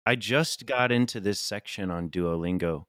I 0.05 0.15
just 0.15 0.65
got 0.67 0.91
into 0.91 1.19
this 1.19 1.39
section 1.39 1.89
on 1.89 2.09
Duolingo. 2.09 2.85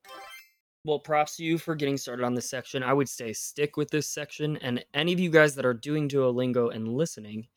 Well, 0.84 0.98
props 1.00 1.36
to 1.36 1.44
you 1.44 1.58
for 1.58 1.74
getting 1.74 1.96
started 1.96 2.24
on 2.24 2.34
this 2.34 2.48
section. 2.48 2.82
I 2.82 2.92
would 2.92 3.08
say 3.08 3.32
stick 3.32 3.76
with 3.76 3.90
this 3.90 4.06
section. 4.08 4.56
And 4.58 4.84
any 4.94 5.12
of 5.12 5.18
you 5.20 5.30
guys 5.30 5.54
that 5.56 5.64
are 5.66 5.74
doing 5.74 6.08
Duolingo 6.08 6.72
and 6.74 6.86
listening, 6.86 7.48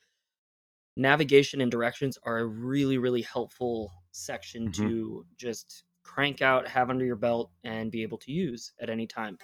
navigation 1.00 1.62
and 1.62 1.72
directions 1.72 2.18
are 2.24 2.40
a 2.40 2.46
really, 2.46 2.98
really 2.98 3.22
helpful 3.22 3.92
section 4.12 4.70
Mhm. 4.70 4.74
to 4.74 5.26
just 5.38 5.84
crank 6.04 6.42
out, 6.42 6.68
have 6.68 6.90
under 6.90 7.06
your 7.06 7.16
belt, 7.16 7.52
and 7.64 7.92
be 7.92 8.04
able 8.04 8.18
to 8.18 8.32
use 8.32 8.74
at 8.80 8.90
any 8.90 9.08
time. 9.08 9.38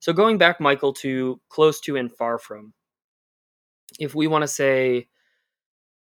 So, 0.00 0.12
going 0.12 0.38
back, 0.38 0.60
Michael, 0.60 0.92
to 0.94 1.40
close 1.48 1.80
to 1.82 1.96
and 1.96 2.12
far 2.14 2.38
from, 2.38 2.74
if 3.98 4.14
we 4.14 4.26
want 4.26 4.42
to 4.42 4.48
say 4.48 5.08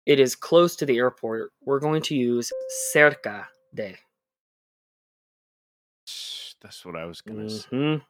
it 0.07 0.19
is 0.21 0.35
close 0.35 0.77
to 0.77 0.87
the 0.87 0.99
airport, 0.99 1.53
we're 1.61 1.81
going 1.81 2.03
to 2.03 2.15
use 2.15 2.53
cerca 2.93 3.47
de. 3.75 3.97
That's 6.61 6.85
what 6.85 6.97
I 6.97 7.05
was 7.07 7.21
gonna 7.21 7.49
say. 7.49 8.03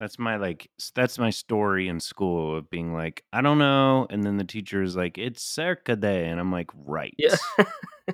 That's 0.00 0.18
my 0.18 0.36
like. 0.36 0.70
That's 0.94 1.18
my 1.18 1.30
story 1.30 1.88
in 1.88 2.00
school 2.00 2.56
of 2.56 2.68
being 2.70 2.92
like, 2.92 3.24
I 3.32 3.40
don't 3.40 3.58
know, 3.58 4.06
and 4.10 4.22
then 4.24 4.36
the 4.36 4.44
teacher 4.44 4.82
is 4.82 4.96
like, 4.96 5.16
it's 5.16 5.42
cerca 5.42 5.98
de, 5.98 6.24
and 6.26 6.38
I'm 6.38 6.52
like, 6.52 6.70
right. 6.74 7.14
Yeah. 7.18 7.36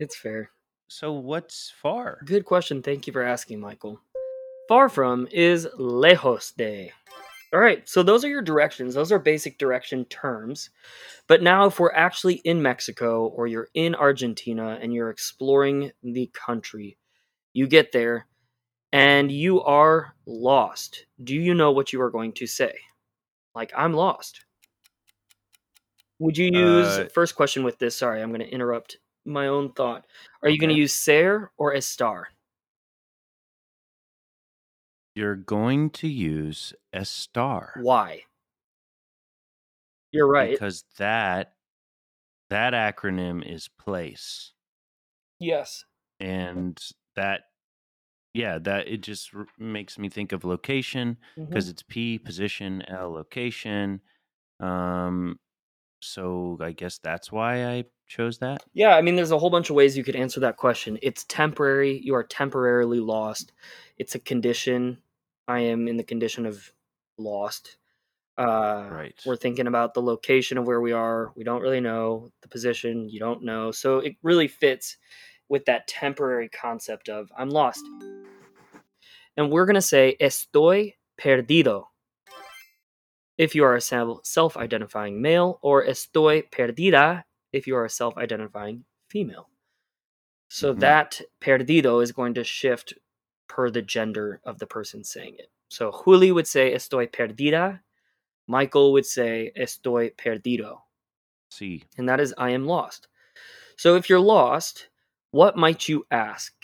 it's 0.00 0.16
fair. 0.16 0.50
So 0.88 1.12
what's 1.12 1.72
far? 1.82 2.20
Good 2.24 2.44
question. 2.44 2.82
Thank 2.82 3.06
you 3.06 3.12
for 3.12 3.22
asking, 3.22 3.60
Michael. 3.60 4.00
Far 4.68 4.88
from 4.88 5.28
is 5.30 5.66
lejos 5.78 6.54
de. 6.56 6.92
All 7.52 7.60
right, 7.60 7.88
so 7.88 8.02
those 8.02 8.24
are 8.24 8.28
your 8.28 8.42
directions. 8.42 8.94
Those 8.94 9.12
are 9.12 9.18
basic 9.20 9.58
direction 9.58 10.06
terms. 10.06 10.70
But 11.28 11.40
now, 11.40 11.66
if 11.66 11.78
we're 11.78 11.92
actually 11.92 12.36
in 12.36 12.60
Mexico 12.62 13.26
or 13.26 13.46
you're 13.46 13.68
in 13.74 13.94
Argentina 13.94 14.78
and 14.82 14.92
you're 14.92 15.10
exploring 15.10 15.92
the 16.02 16.28
country, 16.34 16.98
you 17.52 17.68
get 17.68 17.92
there 17.92 18.26
and 18.94 19.32
you 19.32 19.60
are 19.60 20.14
lost. 20.24 21.06
Do 21.24 21.34
you 21.34 21.52
know 21.52 21.72
what 21.72 21.92
you 21.92 22.00
are 22.00 22.12
going 22.12 22.32
to 22.34 22.46
say? 22.46 22.72
Like, 23.52 23.72
I'm 23.76 23.92
lost. 23.92 24.44
Would 26.20 26.38
you 26.38 26.46
use, 26.46 26.86
Uh, 26.86 27.08
first 27.12 27.34
question 27.34 27.64
with 27.64 27.78
this, 27.78 27.96
sorry, 27.96 28.22
I'm 28.22 28.30
going 28.30 28.40
to 28.40 28.48
interrupt 28.48 28.98
my 29.24 29.48
own 29.48 29.72
thought. 29.72 30.06
Are 30.42 30.48
you 30.48 30.58
going 30.58 30.70
to 30.70 30.76
use 30.76 30.92
ser 30.92 31.50
or 31.56 31.74
estar? 31.74 32.26
You're 35.16 35.34
going 35.34 35.90
to 35.90 36.08
use 36.08 36.72
estar. 36.94 37.70
Why? 37.82 38.22
You're 40.12 40.28
right. 40.28 40.52
because 40.52 40.84
that 40.98 41.54
that 42.48 42.72
acronym 42.72 43.44
is 43.44 43.66
place 43.66 44.52
yes. 45.40 45.84
and 46.20 46.80
that 47.16 47.40
yeah 48.34 48.58
that 48.58 48.88
it 48.88 49.00
just 49.00 49.34
r- 49.34 49.46
makes 49.58 49.98
me 49.98 50.08
think 50.08 50.32
of 50.32 50.44
location 50.44 51.16
because 51.36 51.68
it's 51.68 51.82
p 51.82 52.18
position 52.18 52.82
l 52.88 53.10
location 53.12 54.00
um 54.60 55.38
so 56.00 56.58
i 56.60 56.72
guess 56.72 56.98
that's 56.98 57.32
why 57.32 57.64
i 57.66 57.84
chose 58.06 58.38
that 58.38 58.62
Yeah, 58.74 58.94
I 58.96 59.00
mean, 59.00 59.16
there's 59.16 59.30
a 59.30 59.38
whole 59.38 59.48
bunch 59.48 59.70
of 59.70 59.76
ways 59.76 59.96
you 59.96 60.04
could 60.04 60.14
answer 60.14 60.38
that 60.40 60.58
question. 60.58 60.98
It's 61.00 61.24
temporary. 61.24 61.98
You 62.04 62.14
are 62.14 62.22
temporarily 62.22 63.00
lost. 63.00 63.52
It's 63.96 64.14
a 64.14 64.18
condition. 64.18 64.98
I 65.48 65.60
am 65.60 65.88
in 65.88 65.96
the 65.96 66.04
condition 66.04 66.44
of 66.44 66.70
lost. 67.16 67.78
Uh, 68.36 68.88
Right. 68.90 69.14
We're 69.24 69.36
thinking 69.36 69.66
about 69.66 69.94
the 69.94 70.02
location 70.02 70.58
of 70.58 70.66
where 70.66 70.82
we 70.82 70.92
are. 70.92 71.32
We 71.34 71.44
don't 71.44 71.62
really 71.62 71.80
know 71.80 72.30
the 72.42 72.48
position. 72.48 73.08
You 73.08 73.20
don't 73.20 73.42
know. 73.42 73.70
So 73.72 73.98
it 74.00 74.16
really 74.22 74.48
fits 74.48 74.98
with 75.48 75.64
that 75.64 75.88
temporary 75.88 76.50
concept 76.50 77.08
of 77.08 77.32
I'm 77.38 77.48
lost. 77.48 77.84
And 79.36 79.50
we're 79.50 79.66
going 79.66 79.74
to 79.74 79.82
say 79.82 80.16
estoy 80.20 80.94
perdido 81.20 81.86
if 83.36 83.54
you 83.54 83.64
are 83.64 83.74
a 83.74 83.80
self 83.80 84.56
identifying 84.56 85.20
male, 85.20 85.58
or 85.60 85.84
estoy 85.84 86.48
perdida 86.50 87.24
if 87.52 87.66
you 87.66 87.76
are 87.76 87.84
a 87.84 87.90
self 87.90 88.16
identifying 88.16 88.84
female. 89.08 89.48
So 90.48 90.72
Mhm. 90.72 90.80
that 90.80 91.20
perdido 91.40 92.00
is 92.00 92.12
going 92.12 92.34
to 92.34 92.44
shift 92.44 92.94
per 93.48 93.70
the 93.70 93.82
gender 93.82 94.40
of 94.44 94.58
the 94.58 94.66
person 94.66 95.02
saying 95.02 95.36
it. 95.38 95.50
So 95.68 95.90
Juli 96.04 96.30
would 96.30 96.46
say 96.46 96.72
estoy 96.72 97.10
perdida, 97.10 97.80
Michael 98.46 98.92
would 98.92 99.06
say 99.06 99.50
estoy 99.56 100.14
perdido, 100.16 100.82
see 101.50 101.82
and 101.96 102.08
that 102.08 102.20
is 102.20 102.32
I 102.38 102.50
am 102.50 102.66
lost. 102.66 103.08
So 103.76 103.96
if 103.96 104.08
you're 104.08 104.20
lost, 104.20 104.88
what 105.32 105.56
might 105.56 105.88
you 105.88 106.06
ask? 106.10 106.54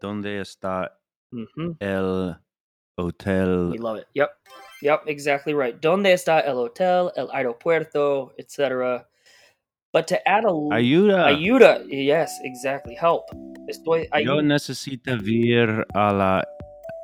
donde 0.00 0.40
está 0.40 0.97
hmm 1.32 1.72
el 1.80 2.36
hotel 2.98 3.70
We 3.70 3.78
love 3.78 3.98
it. 3.98 4.06
Yep. 4.14 4.30
Yep, 4.82 5.02
exactly 5.08 5.54
right. 5.54 5.74
¿Dónde 5.80 6.12
está 6.12 6.40
el 6.40 6.56
hotel, 6.56 7.10
el 7.16 7.28
aeropuerto, 7.32 8.32
etc.? 8.38 9.04
But 9.92 10.06
to 10.08 10.16
add 10.28 10.44
a 10.44 10.52
ayuda 10.74 11.26
ayuda, 11.26 11.84
yes, 11.88 12.30
exactly. 12.44 12.94
Help. 12.94 13.24
Estoy 13.68 14.08
yo 14.22 14.40
necesito 14.40 15.16
ir 15.26 15.84
a 15.94 16.12
la 16.12 16.44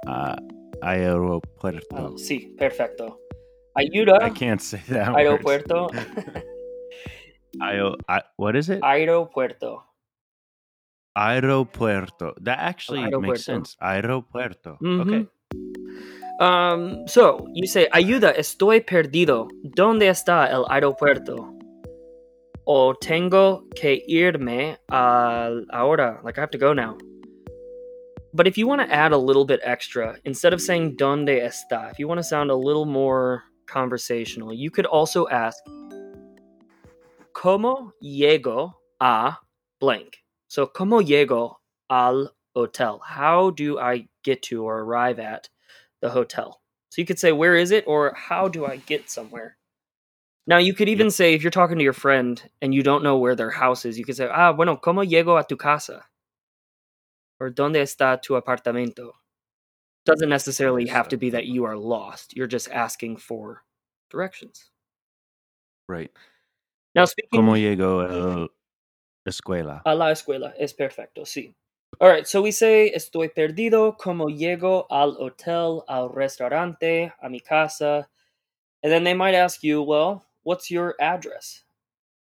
a- 0.06 0.36
aeropuerto 0.82 1.96
Oh, 1.96 2.16
sí, 2.16 2.54
perfecto. 2.56 3.18
Ayuda, 3.76 4.18
i 4.22 4.30
can't 4.30 4.60
say 4.60 4.80
that 4.88 5.08
aeropuerto, 5.16 5.90
Ayo, 7.60 7.96
I, 8.08 8.20
what 8.36 8.56
is 8.56 8.68
it? 8.68 8.80
aeropuerto. 8.82 9.82
Aeropuerto. 11.16 12.34
That 12.42 12.58
actually 12.58 13.00
Aeropuerto. 13.00 13.20
makes 13.20 13.44
sense. 13.44 13.76
Aeropuerto. 13.80 14.78
Mhm. 14.80 15.00
Okay. 15.00 15.26
Um, 16.40 17.06
so 17.06 17.46
you 17.54 17.66
say, 17.66 17.86
ayuda, 17.92 18.32
estoy 18.36 18.80
perdido. 18.80 19.48
¿Dónde 19.62 20.08
está 20.08 20.50
el 20.50 20.64
aeropuerto? 20.68 21.52
O 22.66 22.94
tengo 22.94 23.68
que 23.76 24.02
irme 24.08 24.78
al 24.88 25.64
ahora. 25.70 26.20
Like 26.24 26.38
I 26.38 26.40
have 26.40 26.50
to 26.50 26.58
go 26.58 26.72
now. 26.72 26.96
But 28.32 28.48
if 28.48 28.58
you 28.58 28.66
want 28.66 28.80
to 28.80 28.92
add 28.92 29.12
a 29.12 29.16
little 29.16 29.44
bit 29.44 29.60
extra, 29.62 30.16
instead 30.24 30.52
of 30.52 30.60
saying 30.60 30.96
donde 30.96 31.28
está, 31.28 31.92
if 31.92 32.00
you 32.00 32.08
want 32.08 32.18
to 32.18 32.24
sound 32.24 32.50
a 32.50 32.56
little 32.56 32.84
more 32.84 33.44
conversational, 33.66 34.52
you 34.52 34.72
could 34.72 34.86
also 34.86 35.28
ask, 35.28 35.56
¿Cómo 37.32 37.92
llego 38.02 38.72
a 39.00 39.38
blank? 39.78 40.23
So, 40.54 40.68
¿Cómo 40.68 41.02
llego 41.02 41.56
al 41.90 42.30
hotel? 42.54 43.00
How 43.04 43.50
do 43.50 43.76
I 43.80 44.06
get 44.22 44.40
to 44.42 44.62
or 44.62 44.78
arrive 44.78 45.18
at 45.18 45.48
the 46.00 46.10
hotel? 46.10 46.60
So 46.90 47.02
you 47.02 47.06
could 47.06 47.18
say, 47.18 47.32
where 47.32 47.56
is 47.56 47.72
it? 47.72 47.82
Or 47.88 48.14
how 48.14 48.46
do 48.46 48.64
I 48.64 48.76
get 48.76 49.10
somewhere? 49.10 49.56
Now, 50.46 50.58
you 50.58 50.72
could 50.72 50.88
even 50.88 51.10
say, 51.10 51.34
if 51.34 51.42
you're 51.42 51.50
talking 51.50 51.78
to 51.78 51.82
your 51.82 51.92
friend 51.92 52.40
and 52.62 52.72
you 52.72 52.84
don't 52.84 53.02
know 53.02 53.18
where 53.18 53.34
their 53.34 53.50
house 53.50 53.84
is, 53.84 53.98
you 53.98 54.04
could 54.04 54.14
say, 54.14 54.28
ah, 54.32 54.52
bueno, 54.52 54.76
¿cómo 54.76 55.04
llego 55.04 55.40
a 55.40 55.44
tu 55.44 55.56
casa? 55.56 56.04
Or 57.40 57.50
¿dónde 57.50 57.82
está 57.82 58.22
tu 58.22 58.40
apartamento? 58.40 59.10
Doesn't 60.06 60.28
necessarily 60.28 60.86
have 60.86 61.08
to 61.08 61.16
be 61.16 61.30
that 61.30 61.46
you 61.46 61.64
are 61.64 61.76
lost. 61.76 62.36
You're 62.36 62.46
just 62.46 62.70
asking 62.70 63.16
for 63.16 63.64
directions. 64.08 64.70
Right. 65.88 66.12
Now, 66.94 67.06
speaking 67.06 67.40
Como 67.40 67.54
llego 67.54 68.48
escuela. 69.26 69.82
A 69.84 69.94
la 69.94 70.10
escuela. 70.10 70.54
Es 70.58 70.72
perfecto, 70.72 71.22
sí. 71.22 71.54
All 72.00 72.08
right, 72.08 72.26
so 72.26 72.42
we 72.42 72.50
say 72.50 72.92
estoy 72.94 73.28
perdido, 73.32 73.96
como 73.96 74.26
llego 74.26 74.86
al 74.90 75.16
hotel, 75.16 75.84
al 75.88 76.08
restaurante, 76.08 77.12
a 77.22 77.30
mi 77.30 77.38
casa. 77.38 78.08
And 78.82 78.92
then 78.92 79.04
they 79.04 79.14
might 79.14 79.34
ask 79.34 79.62
you, 79.62 79.80
well, 79.80 80.26
what's 80.42 80.70
your 80.70 80.96
address? 81.00 81.62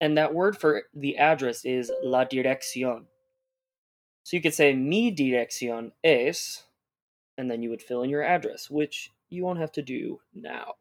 And 0.02 0.18
that 0.18 0.34
word 0.34 0.58
for 0.58 0.84
the 0.94 1.18
address 1.18 1.66
is 1.66 1.92
la 2.04 2.26
dirección. 2.26 3.06
So 4.24 4.38
you 4.38 4.42
could 4.42 4.54
say 4.54 4.74
mi 4.74 5.16
dirección 5.16 5.92
es, 6.04 6.64
and 7.38 7.50
then 7.50 7.62
you 7.62 7.70
would 7.70 7.82
fill 7.82 8.04
in 8.04 8.10
your 8.10 8.24
address, 8.24 8.70
which 8.70 9.12
you 9.30 9.44
won't 9.44 9.60
have 9.60 9.72
to 9.74 9.82
do 9.82 10.20
now. 10.34 10.74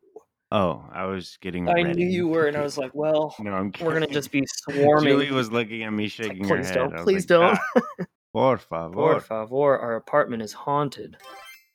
Oh, 0.50 0.84
I 0.92 1.04
was 1.04 1.36
getting. 1.40 1.68
I 1.68 1.72
ready. 1.74 1.92
knew 1.92 2.06
you 2.06 2.26
were, 2.28 2.46
and 2.46 2.56
I 2.56 2.62
was 2.70 2.78
like, 2.78 2.94
well, 2.94 3.34
No, 3.38 3.52
I'm 3.52 3.72
we're 3.80 3.92
gonna 3.92 4.06
just 4.06 4.32
be 4.32 4.44
swarming. 4.46 5.04
Julie 5.12 5.30
was 5.30 5.50
looking 5.52 5.82
at 5.82 5.90
me 5.92 6.06
It's 6.06 6.18
like, 6.18 6.28
shaking 6.28 6.48
her 6.48 6.56
please 6.56 6.66
head. 6.68 6.74
don't, 6.74 6.96
please 6.98 7.30
like, 7.30 7.40
don't. 7.40 7.58
"Ah, 7.76 8.04
por 8.32 8.58
favor. 8.58 8.90
Por 8.92 9.20
favor, 9.20 9.78
our 9.78 9.96
apartment 9.96 10.42
is 10.42 10.52
haunted. 10.52 11.16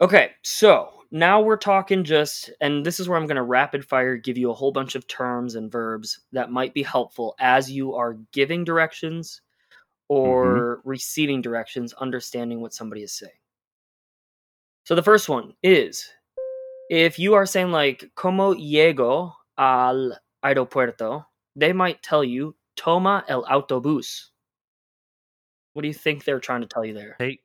Okay, 0.01 0.32
so 0.42 0.89
now 1.12 1.39
we're 1.39 1.56
talking 1.56 2.03
just, 2.03 2.50
and 2.60 2.84
this 2.84 3.00
is 3.00 3.08
where 3.08 3.18
I'm 3.18 3.27
going 3.27 3.36
to 3.38 3.44
rapid 3.44 3.86
fire 3.86 4.18
give 4.18 4.38
you 4.38 4.50
a 4.50 4.53
whole 4.56 4.72
bunch 4.72 4.96
of 4.96 5.06
terms 5.08 5.53
and 5.56 5.72
verbs 5.72 6.20
that 6.32 6.51
might 6.51 6.74
be 6.74 6.82
helpful 6.84 7.36
as 7.39 7.70
you 7.72 7.94
are 7.94 8.18
giving 8.32 8.63
directions 8.63 9.42
or 10.10 10.82
receiving 10.84 11.42
directions, 11.42 11.94
understanding 11.94 12.60
what 12.62 12.74
somebody 12.74 13.03
is 13.03 13.13
saying. 13.13 13.32
So 14.86 14.96
the 14.96 15.03
first 15.03 15.30
one 15.30 15.53
is 15.63 16.10
if 16.90 17.20
you 17.20 17.34
are 17.34 17.46
saying, 17.46 17.72
like, 17.72 18.12
como 18.16 18.54
llego 18.54 19.34
al 19.58 20.18
aeropuerto, 20.44 21.25
they 21.56 21.74
might 21.74 22.02
tell 22.02 22.24
you, 22.24 22.56
toma 22.75 23.24
el 23.28 23.44
autobús. 23.46 24.30
What 25.74 25.82
do 25.82 25.88
you 25.88 25.94
think 25.94 26.24
they're 26.24 26.40
trying 26.40 26.62
to 26.62 26.68
tell 26.68 26.86
you 26.86 26.94
there? 26.94 27.16
Take, 27.20 27.42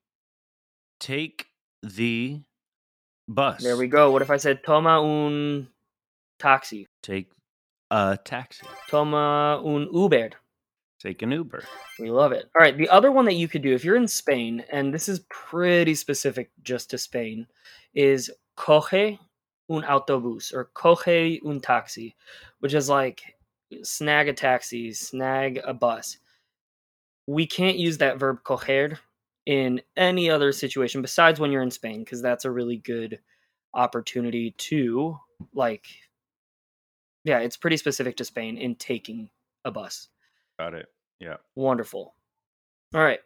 take 1.01 1.47
the 1.83 2.43
bus. 3.29 3.63
There 3.63 3.77
we 3.77 3.87
go. 3.89 4.11
What 4.11 4.23
if 4.23 4.31
I 4.31 4.37
said 4.37 4.63
toma 4.63 5.03
un 5.03 5.69
taxi? 6.39 6.87
Take 7.03 7.31
a 7.91 8.19
taxi. 8.23 8.67
Toma 8.89 9.63
un 9.65 9.89
Uber. 9.93 10.31
Take 11.01 11.23
an 11.23 11.31
Uber. 11.31 11.63
We 12.01 12.11
love 12.11 12.33
it. 12.33 12.51
All 12.55 12.63
right, 12.65 12.77
the 12.77 12.89
other 12.89 13.13
one 13.13 13.25
that 13.27 13.37
you 13.37 13.47
could 13.47 13.63
do 13.63 13.73
if 13.73 13.85
you're 13.85 13.97
in 13.97 14.09
Spain, 14.09 14.65
and 14.71 14.93
this 14.93 15.09
is 15.09 15.21
pretty 15.31 15.95
specific 15.95 16.51
just 16.63 16.91
to 16.91 16.99
Spain, 16.99 17.47
is 17.95 18.31
coge 18.57 19.19
un 19.71 19.83
autobús 19.83 20.53
or 20.53 20.71
coge 20.75 21.41
un 21.45 21.61
taxi, 21.61 22.17
which 22.61 22.75
is 22.75 22.89
like 22.89 23.23
snag 23.83 24.29
a 24.29 24.33
taxi, 24.33 24.93
snag 24.93 25.61
a 25.65 25.75
bus. 25.75 26.19
We 27.27 27.47
can't 27.47 27.77
use 27.77 27.99
that 27.99 28.19
verb 28.19 28.43
coger 28.43 28.99
in 29.45 29.81
any 29.97 30.31
other 30.31 30.53
situation 30.53 31.03
besides 31.03 31.39
when 31.41 31.53
you're 31.53 31.63
in 31.63 31.71
Spain, 31.71 32.05
because 32.05 32.23
that's 32.23 32.45
a 32.45 32.51
really 32.51 32.79
good 32.79 33.19
opportunity 33.75 34.53
to, 34.53 35.19
like, 35.55 35.87
yeah, 37.25 37.41
it's 37.41 37.57
pretty 37.57 37.77
specific 37.77 38.17
to 38.17 38.25
Spain 38.25 38.57
in 38.57 38.75
taking 38.75 39.29
a 39.65 39.71
bus. 39.71 40.09
Got 40.59 40.75
it. 40.75 40.87
Yeah. 41.21 41.37
Wonderful. 41.55 42.15
All 42.95 43.03
right. 43.03 43.21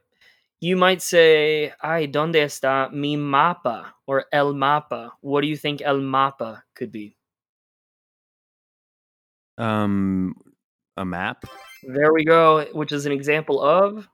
You 0.62 0.76
might 0.76 1.02
say, 1.02 1.72
ay, 1.82 2.06
¿dónde 2.06 2.36
está 2.36 2.88
mi 2.92 3.16
mapa? 3.16 3.94
Or 4.06 4.26
el 4.32 4.54
mapa. 4.54 5.10
What 5.20 5.40
do 5.40 5.48
you 5.48 5.56
think 5.56 5.82
el 5.82 5.98
mapa 5.98 6.62
could 6.76 6.92
be? 6.92 7.16
Um, 9.58 10.36
a 10.96 11.04
map. 11.04 11.46
There 11.82 12.12
we 12.12 12.24
go, 12.24 12.64
which 12.74 12.92
is 12.92 13.06
an 13.06 13.12
example 13.12 13.60
of. 13.60 14.08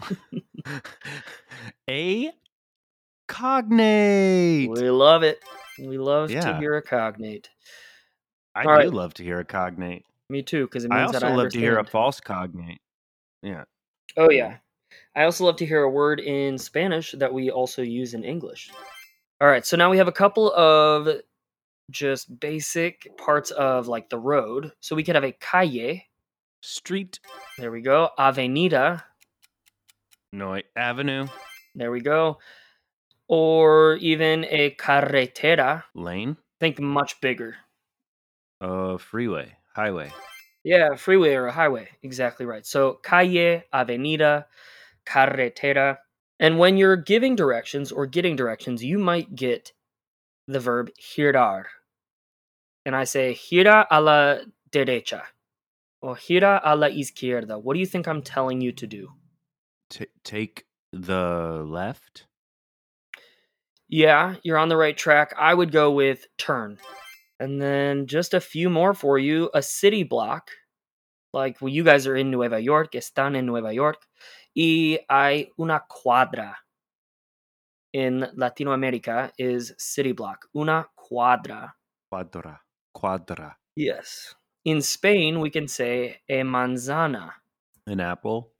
a 1.88 2.32
cognate. 3.28 4.70
We 4.70 4.90
love 4.90 5.22
it. 5.22 5.38
We 5.78 5.98
love 5.98 6.30
to 6.30 6.56
hear 6.58 6.78
a 6.78 6.82
cognate. 6.82 7.48
I 8.56 8.64
all 8.64 8.72
do 8.72 8.76
right. 8.76 8.92
love 8.92 9.14
to 9.14 9.22
hear 9.22 9.38
a 9.38 9.44
cognate. 9.44 10.02
Me 10.28 10.42
too, 10.42 10.64
because 10.64 10.84
it 10.84 10.90
I 10.90 10.96
means 10.96 11.14
also 11.14 11.20
that 11.20 11.32
I 11.32 11.36
love 11.36 11.50
to 11.50 11.60
hear 11.60 11.78
a 11.78 11.84
false 11.84 12.18
cognate. 12.18 12.80
Yeah. 13.44 13.62
Oh, 14.16 14.32
yeah. 14.32 14.56
I 15.16 15.24
also 15.24 15.44
love 15.44 15.56
to 15.56 15.66
hear 15.66 15.82
a 15.82 15.90
word 15.90 16.20
in 16.20 16.56
Spanish 16.58 17.12
that 17.18 17.32
we 17.32 17.50
also 17.50 17.82
use 17.82 18.14
in 18.14 18.24
English. 18.24 18.70
All 19.40 19.48
right, 19.48 19.64
so 19.66 19.76
now 19.76 19.90
we 19.90 19.98
have 19.98 20.08
a 20.08 20.12
couple 20.12 20.52
of 20.52 21.08
just 21.90 22.38
basic 22.38 23.16
parts 23.16 23.50
of 23.50 23.88
like 23.88 24.08
the 24.08 24.18
road. 24.18 24.72
So 24.80 24.94
we 24.94 25.02
could 25.02 25.16
have 25.16 25.24
a 25.24 25.32
calle. 25.32 26.02
Street. 26.62 27.20
There 27.58 27.72
we 27.72 27.80
go. 27.80 28.10
Avenida. 28.18 29.02
No, 30.32 30.60
avenue. 30.76 31.26
There 31.74 31.90
we 31.90 32.00
go. 32.00 32.38
Or 33.28 33.94
even 33.96 34.44
a 34.44 34.70
carretera. 34.70 35.84
Lane. 35.94 36.36
Think 36.60 36.78
much 36.78 37.20
bigger. 37.20 37.56
Uh, 38.60 38.98
freeway. 38.98 39.56
Highway. 39.74 40.12
Yeah, 40.62 40.96
freeway 40.96 41.34
or 41.34 41.46
a 41.46 41.52
highway. 41.52 41.88
Exactly 42.02 42.44
right. 42.44 42.66
So 42.66 43.00
calle, 43.02 43.62
avenida, 43.72 44.46
carretera. 45.10 45.98
And 46.38 46.58
when 46.58 46.76
you're 46.76 46.96
giving 46.96 47.36
directions 47.36 47.92
or 47.92 48.06
getting 48.06 48.36
directions, 48.36 48.82
you 48.82 48.98
might 48.98 49.34
get 49.34 49.72
the 50.46 50.60
verb 50.60 50.90
girar. 51.00 51.64
And 52.86 52.96
I 52.96 53.04
say 53.04 53.34
gira 53.34 53.86
a 53.90 54.00
la 54.00 54.38
derecha 54.70 55.22
or 56.00 56.16
gira 56.16 56.60
a 56.64 56.74
la 56.76 56.88
izquierda. 56.88 57.62
What 57.62 57.74
do 57.74 57.80
you 57.80 57.86
think 57.86 58.08
I'm 58.08 58.22
telling 58.22 58.60
you 58.60 58.72
to 58.72 58.86
do? 58.86 59.08
T- 59.90 60.06
take 60.24 60.64
the 60.92 61.64
left. 61.66 62.26
Yeah, 63.88 64.36
you're 64.42 64.58
on 64.58 64.68
the 64.68 64.76
right 64.76 64.96
track. 64.96 65.34
I 65.36 65.52
would 65.52 65.72
go 65.72 65.90
with 65.90 66.26
turn. 66.38 66.78
And 67.38 67.60
then 67.60 68.06
just 68.06 68.34
a 68.34 68.40
few 68.40 68.70
more 68.70 68.94
for 68.94 69.18
you. 69.18 69.50
A 69.52 69.62
city 69.62 70.04
block. 70.04 70.50
Like 71.32 71.60
well, 71.60 71.68
you 71.68 71.84
guys 71.84 72.06
are 72.06 72.16
in 72.16 72.30
Nueva 72.30 72.60
York, 72.60 72.92
están 72.92 73.36
en 73.36 73.46
Nueva 73.46 73.72
York. 73.72 73.98
Y 74.54 74.98
hay 75.08 75.50
una 75.58 75.80
cuadra. 75.88 76.54
In 77.92 78.28
Latinoamérica 78.36 79.32
is 79.38 79.72
city 79.78 80.12
block. 80.12 80.48
Una 80.54 80.86
cuadra. 80.96 81.72
Cuadra. 82.12 82.58
Cuadra. 82.94 83.54
Yes. 83.76 84.34
In 84.64 84.82
Spain, 84.82 85.40
we 85.40 85.50
can 85.50 85.66
say 85.68 86.20
a 86.28 86.42
manzana. 86.42 87.32
An 87.86 88.00
apple. 88.00 88.52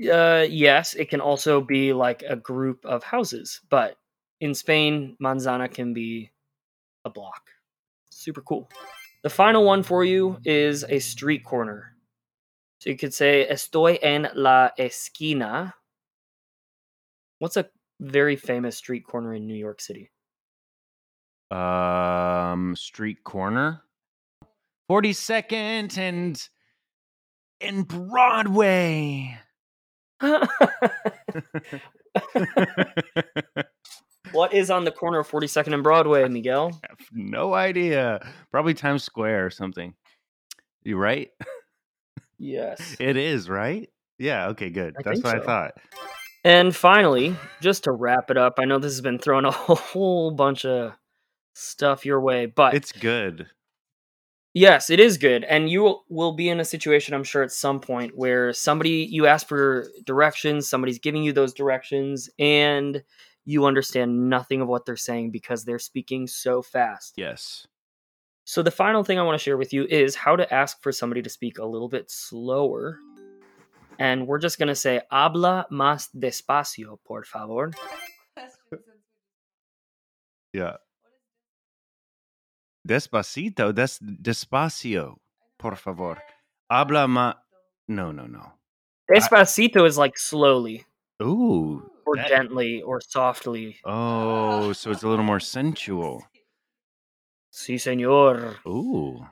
Uh, 0.00 0.46
yes, 0.48 0.94
it 0.94 1.10
can 1.10 1.20
also 1.20 1.60
be 1.60 1.92
like 1.92 2.22
a 2.22 2.36
group 2.36 2.86
of 2.86 3.02
houses, 3.02 3.60
but 3.68 3.96
in 4.40 4.54
Spain, 4.54 5.16
manzana 5.22 5.70
can 5.70 5.92
be 5.92 6.30
a 7.04 7.10
block. 7.10 7.50
Super 8.10 8.40
cool. 8.40 8.70
The 9.22 9.30
final 9.30 9.64
one 9.64 9.82
for 9.82 10.02
you 10.04 10.38
is 10.44 10.84
a 10.88 10.98
street 10.98 11.44
corner. 11.44 11.89
So 12.80 12.88
you 12.88 12.96
could 12.96 13.12
say, 13.12 13.46
Estoy 13.48 13.98
en 14.02 14.28
la 14.34 14.70
esquina. 14.78 15.74
What's 17.38 17.58
a 17.58 17.68
very 18.00 18.36
famous 18.36 18.76
street 18.78 19.06
corner 19.06 19.34
in 19.34 19.46
New 19.46 19.54
York 19.54 19.82
City? 19.82 20.10
Um, 21.50 22.74
street 22.76 23.22
corner. 23.22 23.82
42nd 24.90 25.98
and 25.98 26.48
in 27.60 27.82
Broadway. 27.82 29.38
what 34.32 34.54
is 34.54 34.70
on 34.70 34.84
the 34.84 34.90
corner 34.90 35.18
of 35.18 35.28
42nd 35.28 35.74
and 35.74 35.82
Broadway, 35.82 36.26
Miguel? 36.28 36.80
no 37.12 37.52
idea. 37.52 38.26
Probably 38.50 38.72
Times 38.72 39.04
Square 39.04 39.44
or 39.44 39.50
something. 39.50 39.92
You 40.82 40.96
right? 40.96 41.28
Yes. 42.40 42.96
It 42.98 43.16
is, 43.18 43.48
right? 43.48 43.88
Yeah, 44.18 44.48
okay, 44.48 44.70
good. 44.70 44.96
I 44.98 45.02
That's 45.02 45.22
what 45.22 45.32
so. 45.32 45.42
I 45.42 45.44
thought. 45.44 45.74
And 46.42 46.74
finally, 46.74 47.36
just 47.60 47.84
to 47.84 47.92
wrap 47.92 48.30
it 48.30 48.38
up, 48.38 48.54
I 48.58 48.64
know 48.64 48.78
this 48.78 48.92
has 48.92 49.02
been 49.02 49.18
throwing 49.18 49.44
a 49.46 49.50
whole 49.50 50.30
bunch 50.30 50.64
of 50.64 50.92
stuff 51.54 52.06
your 52.06 52.20
way, 52.20 52.46
but 52.46 52.72
It's 52.74 52.92
good. 52.92 53.46
yes, 54.54 54.88
it 54.88 55.00
is 55.00 55.18
good. 55.18 55.44
And 55.44 55.68
you 55.68 55.82
will- 55.82 56.04
will 56.08 56.32
be 56.32 56.48
in 56.48 56.60
a 56.60 56.64
situation, 56.64 57.14
I'm 57.14 57.24
sure, 57.24 57.42
at 57.42 57.52
some 57.52 57.78
point 57.80 58.16
where 58.16 58.52
somebody, 58.54 59.06
you 59.10 59.26
ask 59.26 59.46
for 59.46 59.86
directions, 60.06 60.68
somebody's 60.68 60.98
giving 60.98 61.22
you 61.22 61.32
those 61.32 61.52
directions, 61.52 62.30
and 62.38 63.02
you 63.44 63.66
understand 63.66 64.30
nothing 64.30 64.60
of 64.62 64.68
what 64.68 64.86
they're 64.86 64.96
saying 64.96 65.30
because 65.30 65.64
they're 65.64 65.78
speaking 65.78 66.26
so 66.26 66.62
fast. 66.62 67.14
Yes. 67.16 67.66
So, 68.50 68.64
the 68.64 68.72
final 68.72 69.04
thing 69.04 69.16
I 69.16 69.22
want 69.22 69.38
to 69.38 69.44
share 69.44 69.56
with 69.56 69.72
you 69.72 69.84
is 69.84 70.16
how 70.16 70.34
to 70.34 70.52
ask 70.52 70.82
for 70.82 70.90
somebody 70.90 71.22
to 71.22 71.30
speak 71.30 71.58
a 71.58 71.64
little 71.64 71.88
bit 71.88 72.10
slower. 72.10 72.98
And 74.00 74.26
we're 74.26 74.40
just 74.40 74.58
going 74.58 74.66
to 74.66 74.74
say, 74.74 75.02
habla 75.08 75.66
más 75.70 76.08
despacio, 76.12 76.98
por 77.06 77.22
favor. 77.22 77.70
Yeah. 80.52 80.78
Despacito, 82.84 83.72
des 83.72 84.00
despacio, 84.00 85.18
por 85.56 85.76
favor. 85.76 86.18
Habla 86.68 87.06
ma 87.06 87.34
No, 87.86 88.10
no, 88.10 88.26
no. 88.26 88.54
Despacito 89.08 89.86
is 89.86 89.96
like 89.96 90.18
slowly 90.18 90.84
Ooh. 91.22 91.88
or 92.04 92.16
that- 92.16 92.26
gently 92.26 92.82
or 92.82 93.00
softly. 93.00 93.76
Oh, 93.84 94.72
so 94.72 94.90
it's 94.90 95.04
a 95.04 95.08
little 95.08 95.24
more 95.24 95.38
sensual. 95.38 96.24
Si, 97.60 97.76
senor. 97.76 98.56
Ooh. 98.66 99.26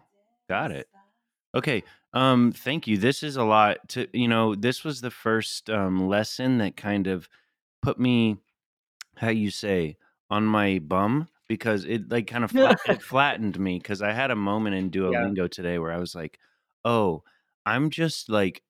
Got 0.51 0.71
it. 0.71 0.87
Okay. 1.55 1.83
Um, 2.13 2.53
thank 2.53 2.87
you. 2.87 2.99
This 2.99 3.23
is 3.23 3.37
a 3.37 3.45
lot 3.45 3.89
to 3.91 4.07
you 4.13 4.29
know, 4.29 4.55
this 4.55 4.85
was 4.85 5.01
the 5.01 5.11
first 5.11 5.71
um 5.71 6.09
lesson 6.09 6.59
that 6.59 6.77
kind 6.77 7.07
of 7.07 7.29
put 7.81 7.99
me 7.99 8.37
how 9.17 9.31
you 9.31 9.51
say 9.51 9.97
on 10.31 10.45
my 10.45 10.79
bum 10.79 11.29
because 11.49 11.87
it 11.87 12.11
like 12.11 12.27
kind 12.27 12.45
of 12.45 12.51
flat, 12.51 12.79
it 12.87 13.03
flattened 13.03 13.59
me 13.59 13.79
because 13.79 14.03
I 14.03 14.13
had 14.13 14.31
a 14.31 14.37
moment 14.37 14.77
in 14.77 14.91
Duolingo 14.91 15.51
today 15.51 15.79
where 15.79 15.93
I 15.93 15.99
was 15.99 16.15
like, 16.15 16.39
"Oh, 16.85 17.23
I'm 17.65 17.89
just 17.89 18.29
like 18.29 18.63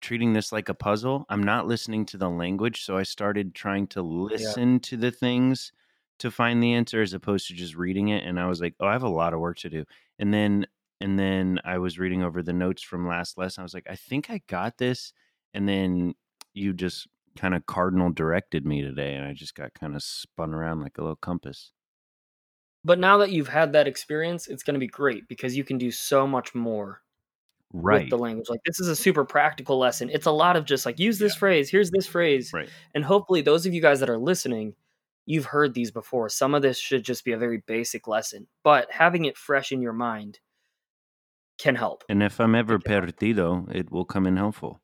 treating 0.00 0.32
this 0.32 0.52
like 0.52 0.68
a 0.68 0.74
puzzle. 0.74 1.24
I'm 1.28 1.42
not 1.42 1.68
listening 1.68 2.04
to 2.06 2.16
the 2.18 2.30
language, 2.30 2.84
so 2.84 2.96
I 2.96 3.04
started 3.04 3.54
trying 3.54 3.86
to 3.88 4.02
listen 4.02 4.80
to 4.80 4.96
the 4.96 5.12
things 5.12 5.72
to 6.18 6.30
find 6.30 6.62
the 6.62 6.74
answer 6.74 7.02
as 7.02 7.12
opposed 7.12 7.48
to 7.48 7.54
just 7.54 7.76
reading 7.76 8.08
it 8.08 8.24
and 8.24 8.38
I 8.40 8.46
was 8.46 8.60
like, 8.60 8.74
"Oh, 8.80 8.86
I 8.86 8.92
have 8.92 9.02
a 9.02 9.08
lot 9.08 9.34
of 9.34 9.40
work 9.40 9.58
to 9.58 9.70
do." 9.70 9.84
And 10.18 10.32
then 10.34 10.66
and 11.00 11.18
then 11.18 11.60
I 11.64 11.78
was 11.78 11.98
reading 11.98 12.22
over 12.24 12.42
the 12.42 12.52
notes 12.52 12.82
from 12.82 13.06
last 13.06 13.38
lesson. 13.38 13.62
I 13.62 13.64
was 13.64 13.74
like, 13.74 13.86
"I 13.90 13.96
think 13.96 14.30
I 14.30 14.42
got 14.48 14.78
this." 14.78 15.12
And 15.54 15.68
then 15.68 16.14
you 16.54 16.72
just 16.74 17.08
kind 17.36 17.54
of 17.54 17.66
cardinal 17.66 18.10
directed 18.10 18.66
me 18.66 18.82
today 18.82 19.14
and 19.14 19.24
I 19.26 19.32
just 19.32 19.54
got 19.54 19.72
kind 19.74 19.94
of 19.96 20.02
spun 20.02 20.52
around 20.54 20.80
like 20.82 20.98
a 20.98 21.02
little 21.02 21.16
compass. 21.16 21.72
But 22.84 22.98
now 22.98 23.18
that 23.18 23.30
you've 23.32 23.48
had 23.48 23.72
that 23.72 23.88
experience, 23.88 24.46
it's 24.46 24.62
going 24.62 24.74
to 24.74 24.80
be 24.80 24.86
great 24.86 25.28
because 25.28 25.56
you 25.56 25.64
can 25.64 25.78
do 25.78 25.90
so 25.90 26.26
much 26.26 26.54
more 26.54 27.02
Right. 27.72 28.04
with 28.04 28.10
the 28.10 28.18
language. 28.18 28.48
Like 28.50 28.60
this 28.66 28.80
is 28.80 28.88
a 28.88 28.96
super 28.96 29.24
practical 29.24 29.78
lesson. 29.78 30.10
It's 30.10 30.26
a 30.26 30.30
lot 30.32 30.56
of 30.56 30.64
just 30.66 30.86
like 30.86 30.98
use 31.00 31.18
this 31.18 31.34
Yeah. 31.34 31.38
phrase, 31.38 31.70
here's 31.70 31.90
this 31.92 32.06
phrase. 32.06 32.54
Right. 32.54 32.72
And 32.94 33.04
hopefully 33.04 33.42
those 33.42 33.66
of 33.66 33.74
you 33.74 33.82
guys 33.82 34.00
that 34.00 34.10
are 34.10 34.18
listening, 34.18 34.76
you've 35.28 35.44
heard 35.44 35.74
these 35.74 35.90
before. 35.90 36.28
Some 36.30 36.54
of 36.54 36.62
this 36.62 36.78
should 36.78 37.04
just 37.04 37.22
be 37.24 37.32
a 37.32 37.38
very 37.38 37.62
basic 37.66 38.08
lesson, 38.08 38.46
but 38.64 38.90
having 38.90 39.26
it 39.26 39.36
fresh 39.36 39.72
in 39.72 39.82
your 39.82 39.92
mind 39.92 40.38
can 41.58 41.74
help. 41.74 42.02
And 42.08 42.22
if 42.22 42.40
I'm 42.40 42.54
ever 42.54 42.78
perdido, 42.78 43.66
it 43.70 43.90
will 43.92 44.06
come 44.06 44.26
in 44.26 44.36
helpful. 44.36 44.80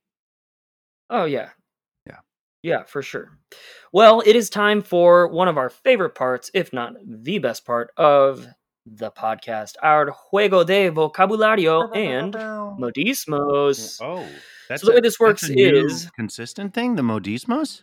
Oh 1.09 1.25
yeah. 1.25 1.51
Yeah. 2.07 2.19
Yeah, 2.63 2.83
for 2.85 3.01
sure. 3.01 3.39
Well, 3.93 4.23
it 4.27 4.37
is 4.37 4.51
time 4.51 4.83
for 4.83 5.29
one 5.29 5.49
of 5.49 5.57
our 5.57 5.71
favorite 5.71 6.15
parts, 6.15 6.51
if 6.53 6.73
not 6.73 6.93
the 7.07 7.39
best 7.39 7.65
part 7.65 7.91
of 7.97 8.47
the 8.87 9.11
podcast, 9.11 9.77
our 9.83 10.13
juego 10.31 10.63
de 10.67 10.91
vocabulario 10.91 11.89
and 11.97 12.35
modismos. 12.35 13.99
Oh, 14.03 14.29
that's 14.69 14.83
the 14.83 14.93
way 14.93 15.01
this 15.01 15.19
works 15.19 15.49
is- 15.49 16.11
consistent 16.17 16.75
thing. 16.75 16.97
The 16.97 17.03
modismos. 17.03 17.81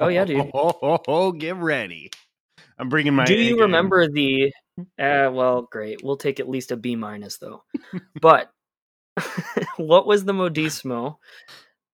Oh, 0.00 0.08
yeah, 0.08 0.24
dude. 0.24 0.50
Oh, 0.54 1.00
oh 1.08 1.32
get 1.32 1.56
ready! 1.56 2.10
I'm 2.78 2.88
bringing 2.88 3.14
my. 3.14 3.24
Do 3.24 3.34
you 3.34 3.54
game. 3.54 3.62
remember 3.62 4.08
the? 4.08 4.52
Uh, 4.98 5.30
well, 5.32 5.62
great. 5.70 6.02
We'll 6.02 6.16
take 6.16 6.40
at 6.40 6.48
least 6.48 6.70
a 6.70 6.76
B 6.76 6.96
minus 6.96 7.38
though. 7.38 7.62
but 8.20 8.50
what 9.76 10.06
was 10.06 10.24
the 10.24 10.32
modismo 10.32 11.16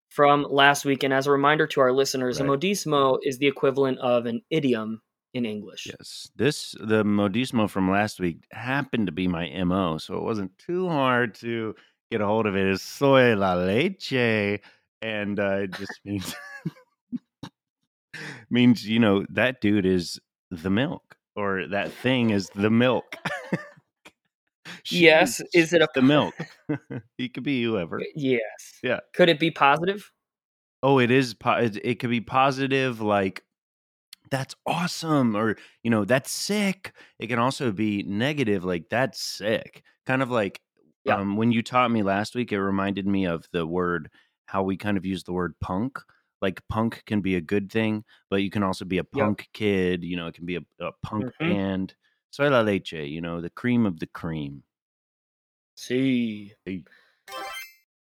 from 0.09 0.43
last 0.43 0.85
week? 0.85 1.03
And 1.03 1.13
as 1.13 1.27
a 1.27 1.31
reminder 1.31 1.67
to 1.67 1.81
our 1.81 1.91
listeners, 1.91 2.39
a 2.39 2.43
modismo 2.43 3.17
is 3.23 3.37
the 3.37 3.47
equivalent 3.47 3.99
of 3.99 4.25
an 4.25 4.41
idiom 4.49 5.01
in 5.33 5.45
English. 5.45 5.87
Yes, 5.87 6.29
this 6.35 6.75
the 6.79 7.03
modismo 7.03 7.69
from 7.69 7.89
last 7.89 8.19
week 8.19 8.45
happened 8.51 9.07
to 9.07 9.11
be 9.11 9.27
my 9.27 9.51
mo, 9.63 9.97
so 9.97 10.15
it 10.15 10.23
wasn't 10.23 10.57
too 10.57 10.87
hard 10.87 11.35
to 11.35 11.75
get 12.11 12.21
a 12.21 12.25
hold 12.25 12.45
of 12.45 12.55
it. 12.55 12.67
Is 12.67 12.81
soy 12.81 13.35
la 13.35 13.55
leche, 13.55 14.61
and 15.01 15.39
uh, 15.39 15.57
it 15.63 15.71
just 15.71 15.99
means 16.05 16.35
means 18.49 18.87
you 18.87 18.99
know 18.99 19.25
that 19.29 19.61
dude 19.61 19.85
is 19.85 20.19
the 20.51 20.69
milk, 20.69 21.15
or 21.35 21.67
that 21.67 21.91
thing 21.91 22.29
is 22.31 22.49
the 22.55 22.69
milk. 22.69 23.15
Yes, 24.89 25.41
is 25.53 25.73
it 25.73 25.81
a- 25.81 25.89
the 25.93 26.01
milk? 26.01 26.33
he 27.17 27.29
could 27.29 27.43
be 27.43 27.63
whoever. 27.63 28.01
Yes. 28.15 28.41
Yeah. 28.83 28.99
Could 29.13 29.29
it 29.29 29.39
be 29.39 29.51
positive? 29.51 30.11
Oh, 30.83 30.99
it 30.99 31.11
is. 31.11 31.33
Po- 31.33 31.57
it, 31.57 31.77
it 31.83 31.95
could 31.99 32.09
be 32.09 32.21
positive, 32.21 33.01
like 33.01 33.43
that's 34.31 34.55
awesome, 34.65 35.35
or 35.35 35.55
you 35.83 35.89
know, 35.91 36.03
that's 36.05 36.31
sick. 36.31 36.93
It 37.19 37.27
can 37.27 37.39
also 37.39 37.71
be 37.71 38.03
negative, 38.03 38.63
like 38.63 38.89
that's 38.89 39.19
sick. 39.21 39.83
Kind 40.05 40.21
of 40.21 40.29
like 40.31 40.61
Yeah. 41.03 41.17
um, 41.17 41.37
when 41.37 41.51
you 41.51 41.61
taught 41.61 41.91
me 41.91 42.03
last 42.03 42.35
week, 42.35 42.51
it 42.51 42.61
reminded 42.61 43.07
me 43.07 43.25
of 43.25 43.47
the 43.51 43.65
word 43.65 44.09
how 44.47 44.63
we 44.63 44.77
kind 44.77 44.97
of 44.97 45.05
use 45.05 45.23
the 45.23 45.33
word 45.33 45.53
punk. 45.59 45.99
Like 46.45 46.61
punk 46.69 47.01
can 47.07 47.21
be 47.21 47.35
a 47.35 47.41
good 47.41 47.71
thing, 47.71 48.03
but 48.29 48.43
you 48.43 48.49
can 48.51 48.61
also 48.63 48.85
be 48.85 48.99
a 48.99 49.03
punk 49.03 49.47
kid. 49.53 50.03
You 50.03 50.15
know, 50.15 50.27
it 50.27 50.35
can 50.35 50.45
be 50.45 50.57
a, 50.57 50.63
a 50.79 50.91
punk 51.01 51.25
Mhm. 51.41 51.49
band. 51.49 51.95
Soy 52.29 52.49
la 52.49 52.61
leche, 52.61 52.93
you 53.15 53.19
know, 53.21 53.41
the 53.41 53.49
cream 53.49 53.85
of 53.87 53.97
the 53.99 54.07
cream. 54.07 54.61
Sí. 55.77 56.51
Sí. 56.67 56.83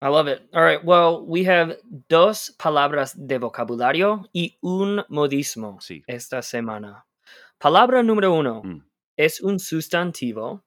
I 0.01 0.09
love 0.09 0.27
it. 0.27 0.41
All 0.53 0.63
right. 0.63 0.83
Well, 0.85 1.25
we 1.25 1.45
have 1.45 1.77
dos 2.09 2.51
palabras 2.59 3.15
de 3.15 3.39
vocabulario 3.39 4.25
y 4.35 4.57
un 4.63 5.05
modismo 5.09 5.79
Sí. 5.81 6.03
esta 6.09 6.43
semana. 6.43 7.05
Palabra 7.61 8.03
número 8.03 8.33
uno 8.35 8.63
Mm. 8.65 8.83
es 9.17 9.41
un 9.41 9.61
sustantivo 9.61 10.65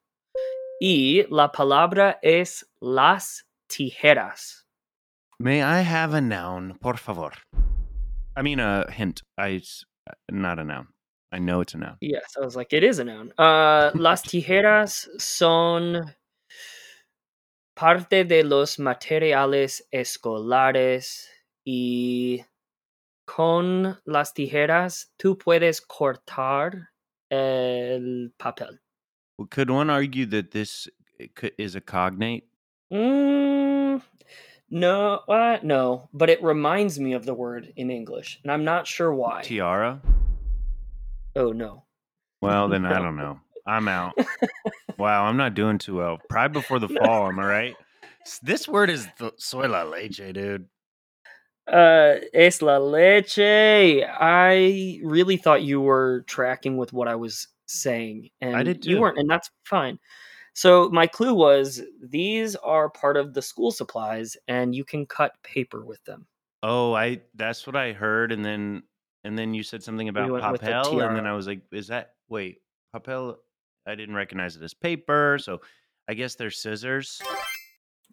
y 0.79 1.25
la 1.29 1.51
palabra 1.51 2.17
es 2.21 2.65
las 2.79 3.43
tijeras. 3.67 4.61
May 5.37 5.57
I 5.61 5.81
have 5.83 6.13
a 6.15 6.21
noun, 6.21 6.77
por 6.79 6.97
favor? 6.97 7.33
I 8.35 8.41
mean, 8.41 8.59
a 8.59 8.89
hint. 8.91 9.21
I 9.37 9.61
uh, 10.09 10.13
not 10.29 10.59
a 10.59 10.63
noun. 10.63 10.87
I 11.31 11.39
know 11.39 11.61
it's 11.61 11.73
a 11.73 11.77
noun. 11.77 11.97
Yes, 12.01 12.35
I 12.37 12.45
was 12.45 12.55
like, 12.55 12.73
it 12.73 12.83
is 12.83 12.99
a 12.99 13.03
noun. 13.03 13.31
Uh, 13.37 13.91
las 13.95 14.23
tijeras 14.31 15.07
son 15.19 16.13
parte 17.75 18.23
de 18.23 18.43
los 18.43 18.77
materiales 18.77 19.83
escolares 19.91 21.27
y 21.65 22.45
con 23.25 23.97
las 24.05 24.33
tijeras 24.33 25.11
tú 25.17 25.37
puedes 25.37 25.81
cortar 25.81 26.89
el 27.29 28.33
papel. 28.37 28.79
Well, 29.37 29.47
could 29.47 29.69
one 29.69 29.89
argue 29.89 30.25
that 30.27 30.51
this 30.51 30.87
is 31.57 31.75
a 31.75 31.81
cognate? 31.81 32.47
Mm, 32.91 33.54
no, 34.75 35.21
uh, 35.29 35.57
no, 35.63 36.09
but 36.13 36.29
it 36.29 36.43
reminds 36.43 36.99
me 36.99 37.13
of 37.13 37.25
the 37.25 37.33
word 37.33 37.71
in 37.77 37.89
English, 37.89 38.41
and 38.43 38.51
I'm 38.51 38.65
not 38.65 38.85
sure 38.85 39.13
why. 39.13 39.41
Tiara? 39.41 40.01
oh 41.37 41.53
no. 41.53 41.83
Well, 42.41 42.67
then 42.67 42.85
I 42.85 42.99
don't 43.01 43.15
know. 43.15 43.39
I'm 43.65 43.87
out. 43.87 44.17
wow, 44.97 45.23
I'm 45.23 45.37
not 45.37 45.53
doing 45.53 45.77
too 45.77 45.95
well. 45.95 46.19
Pride 46.29 46.51
before 46.51 46.79
the 46.79 46.89
fall. 46.99 47.29
Am 47.29 47.39
I 47.39 47.45
right? 47.45 47.75
This 48.43 48.67
word 48.67 48.89
is 48.89 49.07
the 49.17 49.31
soy 49.37 49.69
la 49.69 49.83
leche, 49.83 50.33
dude. 50.33 50.65
Uh, 51.71 52.15
es 52.33 52.61
la 52.61 52.77
leche. 52.77 53.39
I 53.39 54.99
really 55.03 55.37
thought 55.37 55.63
you 55.63 55.79
were 55.79 56.25
tracking 56.27 56.75
with 56.75 56.91
what 56.91 57.07
I 57.07 57.15
was 57.15 57.47
saying, 57.65 58.29
and 58.41 58.57
I 58.57 58.63
did 58.63 58.85
you 58.85 58.99
weren't, 58.99 59.19
and 59.19 59.29
that's 59.29 59.49
fine. 59.63 59.99
So 60.55 60.87
my 60.87 61.05
clue 61.05 61.33
was 61.33 61.81
these 62.01 62.55
are 62.55 62.89
part 62.89 63.17
of 63.17 63.33
the 63.33 63.41
school 63.41 63.71
supplies, 63.71 64.37
and 64.47 64.73
you 64.73 64.85
can 64.85 65.05
cut 65.05 65.33
paper 65.43 65.85
with 65.85 66.03
them. 66.05 66.27
Oh, 66.63 66.93
I. 66.93 67.21
That's 67.35 67.67
what 67.67 67.75
I 67.75 67.91
heard, 67.91 68.31
and 68.31 68.43
then 68.43 68.83
and 69.25 69.37
then 69.37 69.53
you 69.53 69.63
said 69.63 69.83
something 69.83 70.07
about 70.07 70.29
the 70.29 70.59
papel, 70.59 71.05
and 71.05 71.17
then. 71.17 71.27
I 71.27 71.33
was 71.33 71.45
like, 71.45 71.61
"Is 71.73 71.87
that 71.87 72.13
wait 72.29 72.61
papel?" 72.95 73.35
I 73.85 73.95
didn't 73.95 74.15
recognize 74.15 74.55
it 74.55 74.63
as 74.63 74.73
paper, 74.73 75.37
so 75.41 75.59
I 76.07 76.13
guess 76.13 76.35
they're 76.35 76.49
scissors. 76.51 77.21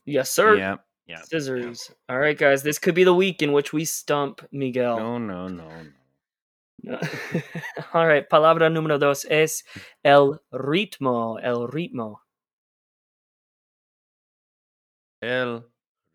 Yes, 0.05 0.29
sir. 0.31 0.57
Yeah, 0.57 0.77
yeah. 1.07 1.19
yeah. 1.19 1.23
Scissors. 1.23 1.93
All 2.09 2.19
right, 2.19 2.37
guys. 2.37 2.65
This 2.65 2.81
could 2.81 2.97
be 2.97 3.05
the 3.05 3.15
week 3.15 3.41
in 3.41 3.53
which 3.53 3.73
we 3.73 3.85
stump 3.85 4.45
Miguel. 4.51 4.99
No, 4.99 5.19
no, 5.19 5.47
no, 5.47 5.69
no. 5.69 5.87
No. 6.83 6.99
All 7.95 8.07
right. 8.07 8.29
Palabra 8.29 8.69
número 8.69 8.99
dos 8.99 9.25
es 9.25 9.63
el 10.05 10.41
ritmo. 10.53 11.39
El 11.41 11.69
ritmo. 11.69 12.17
El 15.23 15.65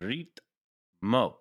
ritmo. 0.02 1.38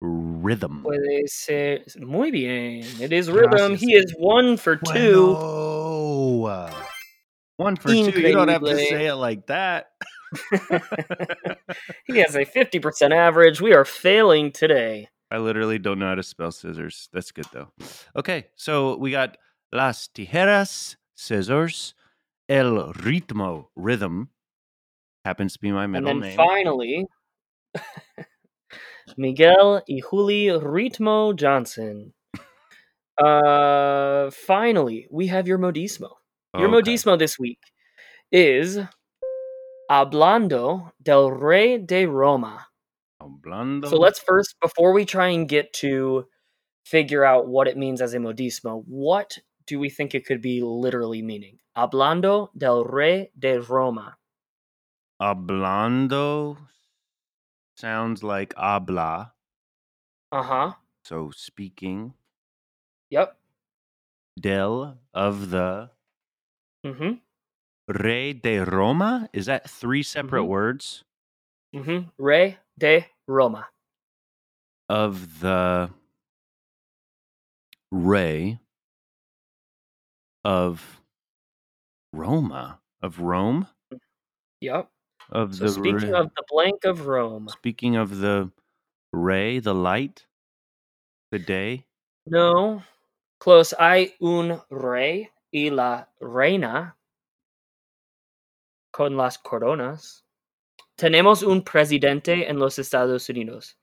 Rhythm. 0.00 0.82
Puede 0.82 1.28
ser. 1.28 1.84
Muy 1.98 2.30
bien. 2.30 2.84
It 3.00 3.12
is 3.12 3.30
rhythm. 3.30 3.76
He 3.76 3.94
is 3.94 4.12
one 4.16 4.56
for 4.56 4.76
two. 4.76 5.34
Bueno. 5.34 6.70
One 7.56 7.76
for 7.76 7.88
two. 7.88 8.10
You 8.10 8.32
don't 8.32 8.48
have 8.48 8.62
to 8.62 8.76
say 8.76 9.06
it 9.06 9.14
like 9.14 9.46
that. 9.46 9.90
he 12.06 12.18
has 12.18 12.36
a 12.36 12.44
50% 12.44 13.12
average. 13.12 13.60
We 13.60 13.74
are 13.74 13.84
failing 13.84 14.52
today. 14.52 15.08
I 15.30 15.38
literally 15.38 15.78
don't 15.78 15.98
know 15.98 16.08
how 16.08 16.14
to 16.14 16.22
spell 16.22 16.52
scissors. 16.52 17.08
That's 17.12 17.32
good 17.32 17.46
though. 17.52 17.72
Okay, 18.16 18.46
so 18.56 18.96
we 18.96 19.10
got 19.10 19.36
las 19.72 20.08
tijeras, 20.14 20.96
scissors, 21.16 21.94
el 22.48 22.92
ritmo, 22.94 23.66
rhythm. 23.76 24.28
Happens 25.28 25.52
to 25.52 25.58
be 25.60 25.70
my 25.70 25.84
And 25.84 25.92
middle 25.92 26.08
then 26.08 26.20
name. 26.20 26.36
finally, 26.38 27.04
Miguel 29.18 29.82
y 29.86 30.00
Juli 30.10 30.46
Ritmo 30.46 31.36
Johnson. 31.36 32.14
Uh, 33.22 34.30
finally, 34.30 35.06
we 35.10 35.26
have 35.26 35.46
your 35.46 35.58
modismo. 35.58 36.08
Your 36.56 36.68
Okay. 36.68 36.92
modismo 36.92 37.18
this 37.18 37.38
week 37.38 37.58
is 38.32 38.78
Hablando 39.90 40.92
del 41.02 41.30
Rey 41.30 41.76
de 41.76 42.06
Roma. 42.06 42.66
Hablando. 43.20 43.88
So 43.90 43.96
let's 43.98 44.18
first, 44.20 44.56
before 44.62 44.92
we 44.94 45.04
try 45.04 45.28
and 45.28 45.46
get 45.46 45.72
to 45.84 46.24
figure 46.86 47.22
out 47.24 47.48
what 47.48 47.68
it 47.68 47.76
means 47.76 48.00
as 48.00 48.14
a 48.14 48.18
modismo, 48.18 48.82
what 48.86 49.36
do 49.66 49.78
we 49.78 49.90
think 49.90 50.14
it 50.14 50.24
could 50.24 50.40
be 50.40 50.62
literally 50.62 51.20
meaning? 51.20 51.58
Hablando 51.76 52.48
del 52.56 52.84
Rey 52.84 53.30
de 53.38 53.60
Roma. 53.60 54.16
Hablando 55.20 56.56
sounds 57.76 58.22
like 58.22 58.54
habla, 58.56 59.32
Uh 60.32 60.42
huh. 60.42 60.72
so 61.04 61.30
speaking. 61.30 62.14
Yep. 63.10 63.36
Del 64.40 64.98
of 65.14 65.50
the 65.50 65.90
Mm-hmm. 66.84 67.18
Rey 67.88 68.32
de 68.32 68.60
Roma. 68.60 69.28
Is 69.32 69.46
that 69.46 69.68
three 69.68 70.02
separate 70.02 70.44
Mhm. 70.44 70.48
words? 70.48 71.04
hmm. 71.72 71.78
Mm 71.80 71.84
hmm. 71.84 72.08
Rey 72.24 72.58
de 72.78 73.06
Roma. 73.26 73.68
Of 74.88 75.40
the 75.40 75.90
Rey 77.90 78.58
of 80.44 81.00
Roma. 82.12 82.80
Of 83.02 83.20
Rome? 83.20 83.68
Yep. 84.60 84.90
Of 85.30 85.54
So 85.54 85.64
the 85.64 85.70
speaking 85.70 86.14
of 86.14 86.30
the 86.34 86.44
blank 86.48 86.84
of 86.84 87.06
Rome, 87.06 87.48
speaking 87.48 87.96
of 87.96 88.18
the 88.18 88.50
ray, 89.12 89.58
the 89.58 89.74
light, 89.74 90.24
the 91.30 91.38
day. 91.38 91.84
no, 92.26 92.82
close. 93.38 93.74
Hay 93.78 94.14
un 94.20 94.60
rey 94.70 95.30
y 95.52 95.70
la 95.70 96.06
reina 96.20 96.96
con 98.92 99.16
las 99.16 99.36
coronas. 99.38 100.22
Tenemos 100.96 101.42
un 101.42 101.62
presidente 101.62 102.48
en 102.48 102.58
los 102.58 102.78
Estados 102.78 103.28
Unidos. 103.28 103.76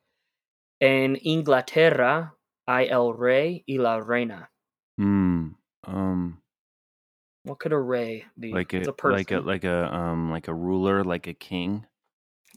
En 0.81 1.17
Inglaterra 1.21 2.35
hay 2.67 2.87
el 2.87 3.13
rey 3.17 3.63
y 3.67 3.77
la 3.77 4.01
reina. 4.01 4.51
Hmm. 4.97 5.55
Um. 5.87 6.41
What 7.45 7.59
could 7.59 7.73
a 7.73 7.79
rey 7.79 8.25
be? 8.39 8.51
Like 8.51 8.73
a, 8.73 8.81
a 8.81 8.93
person. 8.93 9.17
like 9.17 9.31
a 9.31 9.39
like 9.39 9.63
a 9.63 9.93
um 9.93 10.31
like 10.31 10.47
a 10.47 10.53
ruler, 10.53 11.03
like 11.03 11.27
a 11.27 11.33
king. 11.33 11.85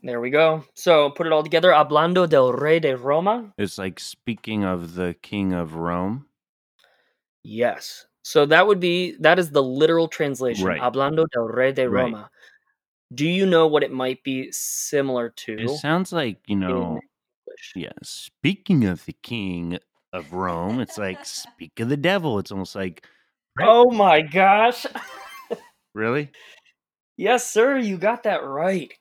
There 0.03 0.20
we 0.20 0.31
go. 0.31 0.64
So 0.74 1.11
put 1.11 1.27
it 1.27 1.33
all 1.33 1.42
together. 1.42 1.70
Hablando 1.70 2.29
del 2.29 2.53
rey 2.53 2.81
de 2.81 2.96
Roma. 2.96 3.53
It's 3.59 3.79
like 3.79 4.01
speaking 4.01 4.64
of 4.64 4.94
the 4.94 5.14
king 5.22 5.53
of 5.53 5.74
Rome. 5.74 6.27
Yes. 7.42 8.07
So 8.22 8.46
that 8.46 8.66
would 8.66 8.81
be 8.81 9.16
that 9.20 9.38
is 9.38 9.51
the 9.51 9.62
literal 9.62 10.09
translation. 10.09 10.66
Right. 10.66 10.81
Hablando 10.81 11.27
del 11.33 11.44
rey 11.48 11.72
de 11.72 11.88
Right. 11.88 12.05
Roma. 12.05 12.31
Do 13.14 13.27
you 13.27 13.46
know 13.46 13.66
what 13.66 13.83
it 13.83 13.92
might 13.92 14.22
be 14.22 14.53
similar 14.53 15.31
to 15.31 15.59
It 15.59 15.68
sounds 15.79 16.12
like 16.12 16.38
you 16.46 16.57
know. 16.57 17.01
Yeah. 17.74 17.92
Speaking 18.03 18.85
of 18.85 19.05
the 19.05 19.14
king 19.22 19.79
of 20.12 20.33
Rome, 20.33 20.81
it's 20.81 20.96
like 20.96 21.24
speak 21.24 21.81
of 21.81 21.88
the 21.88 21.96
devil. 21.96 22.38
It's 22.38 22.53
almost 22.53 22.74
like 22.77 23.05
Right. 23.59 23.68
Oh 23.68 23.90
my 23.90 24.21
gosh. 24.23 24.87
really. 25.94 26.31
yes, 27.16 27.51
sir, 27.51 27.79
you 27.79 27.99
got 27.99 28.23
that 28.25 28.44
right. 28.44 28.92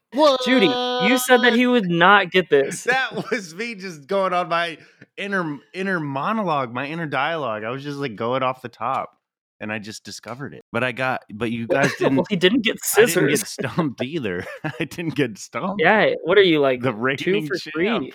Judy, 0.46 0.66
you 0.66 1.18
said 1.18 1.42
that 1.42 1.54
he 1.54 1.68
would 1.68 1.90
not 1.90 2.32
get 2.32 2.50
this. 2.50 2.84
that 2.86 3.30
was 3.30 3.54
me 3.54 3.76
just 3.76 4.08
going 4.08 4.34
on 4.34 4.50
my 4.50 4.78
inner 5.18 5.58
inner 5.74 6.00
monologue, 6.00 6.74
my 6.74 6.88
inner 6.88 7.06
dialogue. 7.06 7.64
I 7.64 7.70
was 7.70 7.84
just 7.84 7.98
like 7.98 8.16
going 8.16 8.42
off 8.42 8.62
the 8.62 8.70
top, 8.70 9.12
and 9.60 9.72
I 9.72 9.80
just 9.80 10.04
discovered 10.04 10.54
it. 10.54 10.64
But 10.72 10.84
I 10.84 10.92
got, 10.92 11.22
but 11.32 11.52
you 11.52 11.68
guys 11.68 11.92
didn't. 12.00 12.26
he 12.30 12.36
didn't 12.36 12.64
get 12.64 12.78
I 12.98 13.02
didn't 13.02 13.10
scissors. 13.10 13.40
get 13.42 13.48
stumped 13.48 14.02
either. 14.02 14.46
I 14.64 14.86
didn't 14.86 15.16
get 15.16 15.38
stumped. 15.38 15.82
Yeah, 15.84 16.14
what 16.24 16.38
are 16.38 16.44
you 16.44 16.60
like? 16.62 16.82
the 16.82 17.16
two 17.18 17.46
for 17.46 17.58
champ. 17.58 17.74
three. 17.74 18.14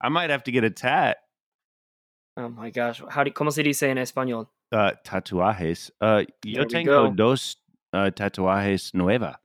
I 0.00 0.08
might 0.08 0.30
have 0.30 0.44
to 0.44 0.52
get 0.52 0.64
a 0.64 0.70
tat. 0.70 1.18
Oh 2.36 2.48
my 2.48 2.70
gosh. 2.70 3.02
How 3.10 3.24
do 3.24 3.30
cómo 3.32 3.52
se 3.52 3.62
dice 3.62 3.82
en 3.82 3.98
español? 3.98 4.46
Uh, 4.72 4.92
tatuajes. 5.04 5.90
Uh, 6.00 6.24
yo 6.44 6.64
tengo 6.64 7.08
go. 7.08 7.14
dos 7.14 7.56
uh, 7.92 8.10
tatuajes 8.10 8.94
nueva. 8.94 9.38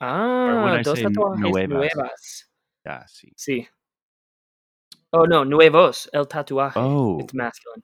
Ah, 0.00 0.80
dos 0.82 0.98
tatuajes 0.98 1.38
nuevas. 1.38 1.68
nuevas. 1.68 2.44
Yeah, 2.84 3.04
sí. 3.06 3.32
Sí. 3.36 3.68
Oh 5.12 5.24
no, 5.24 5.44
nuevos, 5.44 6.08
el 6.12 6.26
tatuaje. 6.26 6.76
Oh. 6.76 7.18
It's 7.20 7.34
masculine. 7.34 7.82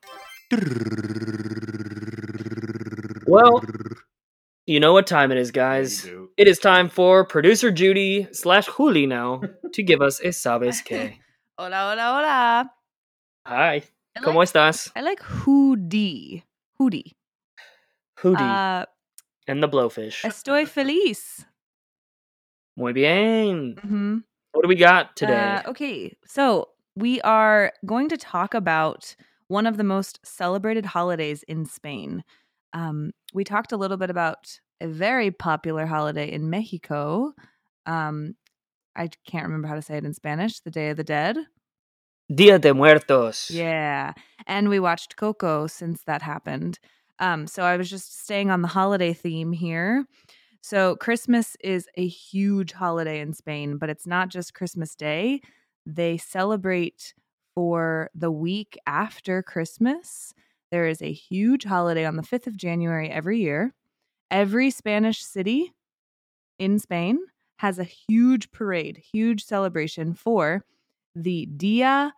Well, 3.27 3.63
You 4.71 4.79
know 4.79 4.93
what 4.93 5.09
time 5.09 5.33
it 5.33 5.39
is, 5.39 5.51
guys. 5.51 6.09
It 6.37 6.47
is 6.47 6.61
time 6.61 6.89
for 6.89 7.25
producer 7.25 7.73
Judy 7.73 8.29
slash 8.31 8.69
Juli 8.77 9.05
now 9.05 9.41
to 9.73 9.83
give 9.83 10.01
us 10.01 10.21
a 10.21 10.29
sabes 10.29 10.85
que. 10.85 11.19
Hola, 11.59 11.91
hola, 11.91 12.03
hola. 12.03 12.71
Hi. 13.47 13.83
I 14.17 14.21
¿Cómo 14.21 14.37
like, 14.41 14.49
estás? 14.49 14.91
I 14.97 15.03
like 15.03 15.23
hoodie. 15.23 16.45
Hoodie. 16.79 17.17
Hootie 18.23 18.41
Uh, 18.41 18.85
and 19.47 19.63
the 19.63 19.69
blowfish. 19.69 20.25
estoy 20.25 20.67
feliz. 20.67 21.47
Muy 22.77 22.93
bien. 22.93 23.77
hmm 23.83 24.19
What 24.53 24.63
do 24.63 24.69
we 24.69 24.75
got 24.77 25.17
today? 25.17 25.61
Uh, 25.65 25.71
okay, 25.71 26.17
so 26.27 26.69
we 26.97 27.21
are 27.23 27.73
going 27.87 28.09
to 28.09 28.17
talk 28.17 28.55
about 28.55 29.15
one 29.49 29.67
of 29.67 29.77
the 29.77 29.85
most 29.85 30.19
celebrated 30.25 30.87
holidays 30.87 31.43
in 31.45 31.65
Spain. 31.67 32.25
Um, 32.73 33.13
we 33.33 33.45
talked 33.45 33.73
a 33.73 33.77
little 33.77 33.97
bit 33.97 34.11
about 34.11 34.59
a 34.81 34.89
very 34.89 35.31
popular 35.31 35.87
holiday 35.87 36.31
in 36.31 36.51
Mexico. 36.51 37.33
Um, 37.87 38.35
I 38.97 39.09
can't 39.27 39.45
remember 39.45 39.69
how 39.69 39.75
to 39.75 39.83
say 39.83 39.97
it 39.97 40.05
in 40.05 40.15
Spanish. 40.15 40.61
The 40.61 40.71
Day 40.71 40.91
of 40.91 40.97
the 40.97 41.05
Dead. 41.05 41.37
Dia 42.33 42.59
de 42.59 42.73
Muertos. 42.73 43.51
Yeah. 43.51 44.13
And 44.47 44.69
we 44.69 44.79
watched 44.79 45.17
Coco 45.17 45.67
since 45.67 46.03
that 46.05 46.23
happened. 46.23 46.79
Um, 47.19 47.47
so 47.47 47.65
I 47.65 47.77
was 47.77 47.91
just 47.91 48.23
staying 48.23 48.51
on 48.51 48.63
the 48.63 48.69
holiday 48.69 49.13
theme 49.13 49.53
here. 49.53 50.07
So 50.63 50.97
Christmas 50.97 51.57
is 51.63 51.89
a 51.97 52.07
huge 52.07 52.73
holiday 52.73 53.21
in 53.21 53.33
Spain, 53.33 53.79
but 53.79 53.91
it's 53.91 54.07
not 54.07 54.29
just 54.29 54.55
Christmas 54.55 54.95
Day. 54.95 55.41
They 55.87 56.17
celebrate 56.19 57.15
for 57.55 58.11
the 58.15 58.31
week 58.31 58.79
after 58.87 59.43
Christmas. 59.43 60.33
There 60.71 60.87
is 60.87 61.03
a 61.03 61.13
huge 61.13 61.65
holiday 61.65 62.05
on 62.05 62.17
the 62.17 62.23
5th 62.23 62.47
of 62.47 62.57
January 62.57 63.11
every 63.11 63.41
year. 63.41 63.75
Every 64.31 64.71
Spanish 64.71 65.23
city 65.23 65.73
in 66.59 66.79
Spain 66.79 67.19
has 67.57 67.79
a 67.79 67.85
huge 67.85 68.53
parade, 68.53 69.03
huge 69.13 69.45
celebration 69.45 70.15
for 70.15 70.65
the 71.15 71.47
Dia 71.47 72.15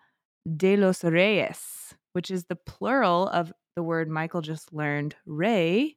de 0.57 0.77
los 0.77 1.05
Reyes, 1.05 1.95
which 2.13 2.31
is 2.31 2.45
the 2.45 2.57
plural 2.57 3.29
of 3.29 3.53
the 3.75 3.83
word 3.83 4.09
Michael 4.09 4.43
just 4.43 4.73
learned, 4.73 5.17
rey, 5.27 5.97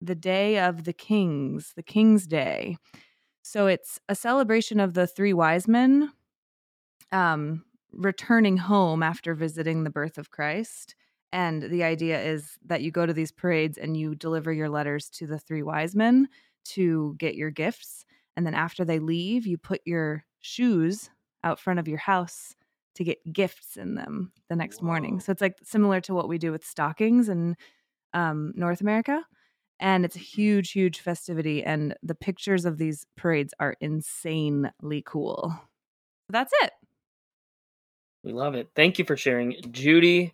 the 0.00 0.14
day 0.14 0.58
of 0.58 0.84
the 0.84 0.92
kings, 0.92 1.72
the 1.76 1.82
king's 1.82 2.26
day. 2.26 2.76
So 3.42 3.66
it's 3.66 3.98
a 4.08 4.14
celebration 4.14 4.80
of 4.80 4.94
the 4.94 5.06
three 5.06 5.32
wise 5.32 5.66
men 5.66 6.12
um, 7.12 7.64
returning 7.92 8.56
home 8.56 9.02
after 9.02 9.34
visiting 9.34 9.84
the 9.84 9.90
birth 9.90 10.18
of 10.18 10.30
Christ. 10.30 10.94
And 11.32 11.62
the 11.62 11.82
idea 11.82 12.20
is 12.20 12.58
that 12.66 12.82
you 12.82 12.90
go 12.90 13.06
to 13.06 13.12
these 13.12 13.32
parades 13.32 13.78
and 13.78 13.96
you 13.96 14.14
deliver 14.14 14.52
your 14.52 14.68
letters 14.68 15.08
to 15.10 15.26
the 15.26 15.38
three 15.38 15.62
wise 15.62 15.94
men 15.94 16.28
to 16.64 17.14
get 17.18 17.34
your 17.34 17.50
gifts. 17.50 18.04
And 18.36 18.46
then 18.46 18.54
after 18.54 18.84
they 18.84 18.98
leave, 18.98 19.46
you 19.46 19.56
put 19.58 19.80
your 19.84 20.24
shoes 20.40 21.10
out 21.44 21.60
front 21.60 21.80
of 21.80 21.88
your 21.88 21.98
house 21.98 22.54
to 22.94 23.04
get 23.04 23.32
gifts 23.32 23.76
in 23.76 23.94
them 23.94 24.32
the 24.48 24.56
next 24.56 24.82
morning. 24.82 25.20
So 25.20 25.32
it's 25.32 25.40
like 25.40 25.56
similar 25.62 26.00
to 26.02 26.14
what 26.14 26.28
we 26.28 26.38
do 26.38 26.52
with 26.52 26.64
stockings 26.64 27.28
in 27.28 27.56
um, 28.12 28.52
North 28.54 28.80
America. 28.80 29.24
And 29.80 30.04
it's 30.04 30.16
a 30.16 30.20
huge, 30.20 30.72
huge 30.72 31.00
festivity. 31.00 31.64
And 31.64 31.94
the 32.02 32.14
pictures 32.14 32.64
of 32.64 32.78
these 32.78 33.06
parades 33.16 33.54
are 33.58 33.76
insanely 33.80 35.02
cool. 35.04 35.54
That's 36.28 36.52
it. 36.62 36.72
We 38.22 38.32
love 38.32 38.54
it. 38.54 38.68
Thank 38.76 38.98
you 38.98 39.04
for 39.04 39.16
sharing, 39.16 39.56
Judy. 39.72 40.32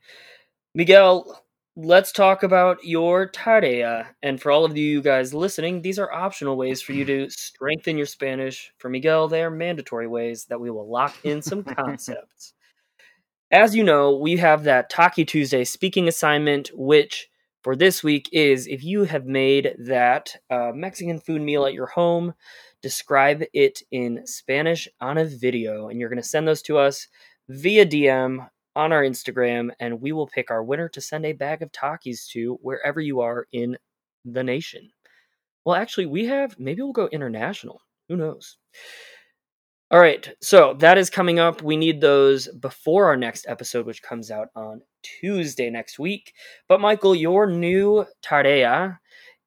Miguel, 0.75 1.43
let's 1.81 2.11
talk 2.11 2.43
about 2.43 2.83
your 2.83 3.29
tarea. 3.29 4.09
And 4.21 4.43
for 4.43 4.51
all 4.51 4.65
of 4.65 4.77
you 4.77 5.01
guys 5.01 5.33
listening, 5.33 5.81
these 5.81 5.99
are 6.01 6.13
optional 6.13 6.57
ways 6.57 6.83
for 6.83 6.93
you 6.93 7.05
to 7.05 7.31
strengthen 7.31 7.97
your 7.97 8.07
Spanish. 8.07 8.73
For 8.79 8.89
Miguel, 8.89 9.29
they 9.29 9.45
are 9.45 9.51
mandatory 9.51 10.09
ways 10.09 10.47
that 10.47 10.61
we 10.61 10.73
will 10.73 10.91
lock 10.91 11.15
in 11.23 11.41
some 11.41 11.63
concepts. 11.63 12.55
As 13.53 13.77
you 13.77 13.85
know, 13.85 14.17
we 14.17 14.37
have 14.39 14.65
that 14.65 14.91
Taki 14.91 15.25
Tuesday 15.25 15.65
speaking 15.65 16.09
assignment, 16.09 16.71
which 16.75 17.29
for 17.63 17.77
this 17.77 18.03
week 18.03 18.29
is 18.33 18.67
if 18.67 18.83
you 18.83 19.05
have 19.05 19.27
made 19.27 19.77
that 19.79 20.35
uh, 20.51 20.73
Mexican 20.75 21.21
food 21.21 21.43
meal 21.43 21.65
at 21.65 21.75
your 21.75 21.87
home, 21.87 22.35
describe 22.83 23.45
it 23.53 23.83
in 23.93 24.27
Spanish 24.27 24.89
on 25.01 25.17
a 25.17 25.25
video, 25.25 25.89
and 25.89 26.01
you're 26.01 26.11
going 26.11 26.21
to 26.21 26.29
send 26.29 26.49
those 26.49 26.63
to 26.63 26.77
us 26.77 27.07
via 27.49 27.87
DM 27.87 28.49
on 28.79 28.93
our 28.93 29.03
Instagram, 29.03 29.71
and 29.81 30.01
we 30.01 30.13
will 30.13 30.29
pick 30.29 30.51
our 30.51 30.63
winner 30.63 30.89
to 30.91 31.01
send 31.01 31.27
a 31.27 31.33
bag 31.33 31.63
of 31.63 31.73
Takis 31.73 32.29
to 32.29 32.59
wherever 32.63 33.01
you 33.01 33.21
are 33.21 33.49
in 33.53 33.77
the 34.25 34.45
nation. 34.45 34.89
Well, 35.65 35.75
actually, 35.75 36.07
we 36.07 36.27
have, 36.27 36.59
maybe 36.59 36.81
we'll 36.81 36.93
go 36.93 37.09
international. 37.09 37.83
Who 38.09 38.17
knows? 38.17 38.57
All 39.91 39.99
right, 39.99 40.31
so 40.41 40.75
that 40.81 40.97
is 40.97 41.11
coming 41.11 41.39
up. 41.39 41.61
We 41.61 41.77
need 41.77 42.01
those 42.01 42.47
before 42.49 43.07
our 43.07 43.17
next 43.17 43.47
episode, 43.49 43.85
which 43.85 44.03
comes 44.03 44.31
out 44.31 44.49
on 44.55 44.83
Tuesday 45.03 45.71
next 45.71 45.99
week. 45.99 46.35
But 46.69 46.81
Michael, 46.81 47.15
your 47.15 47.47
new 47.47 48.07
tarea 48.23 48.99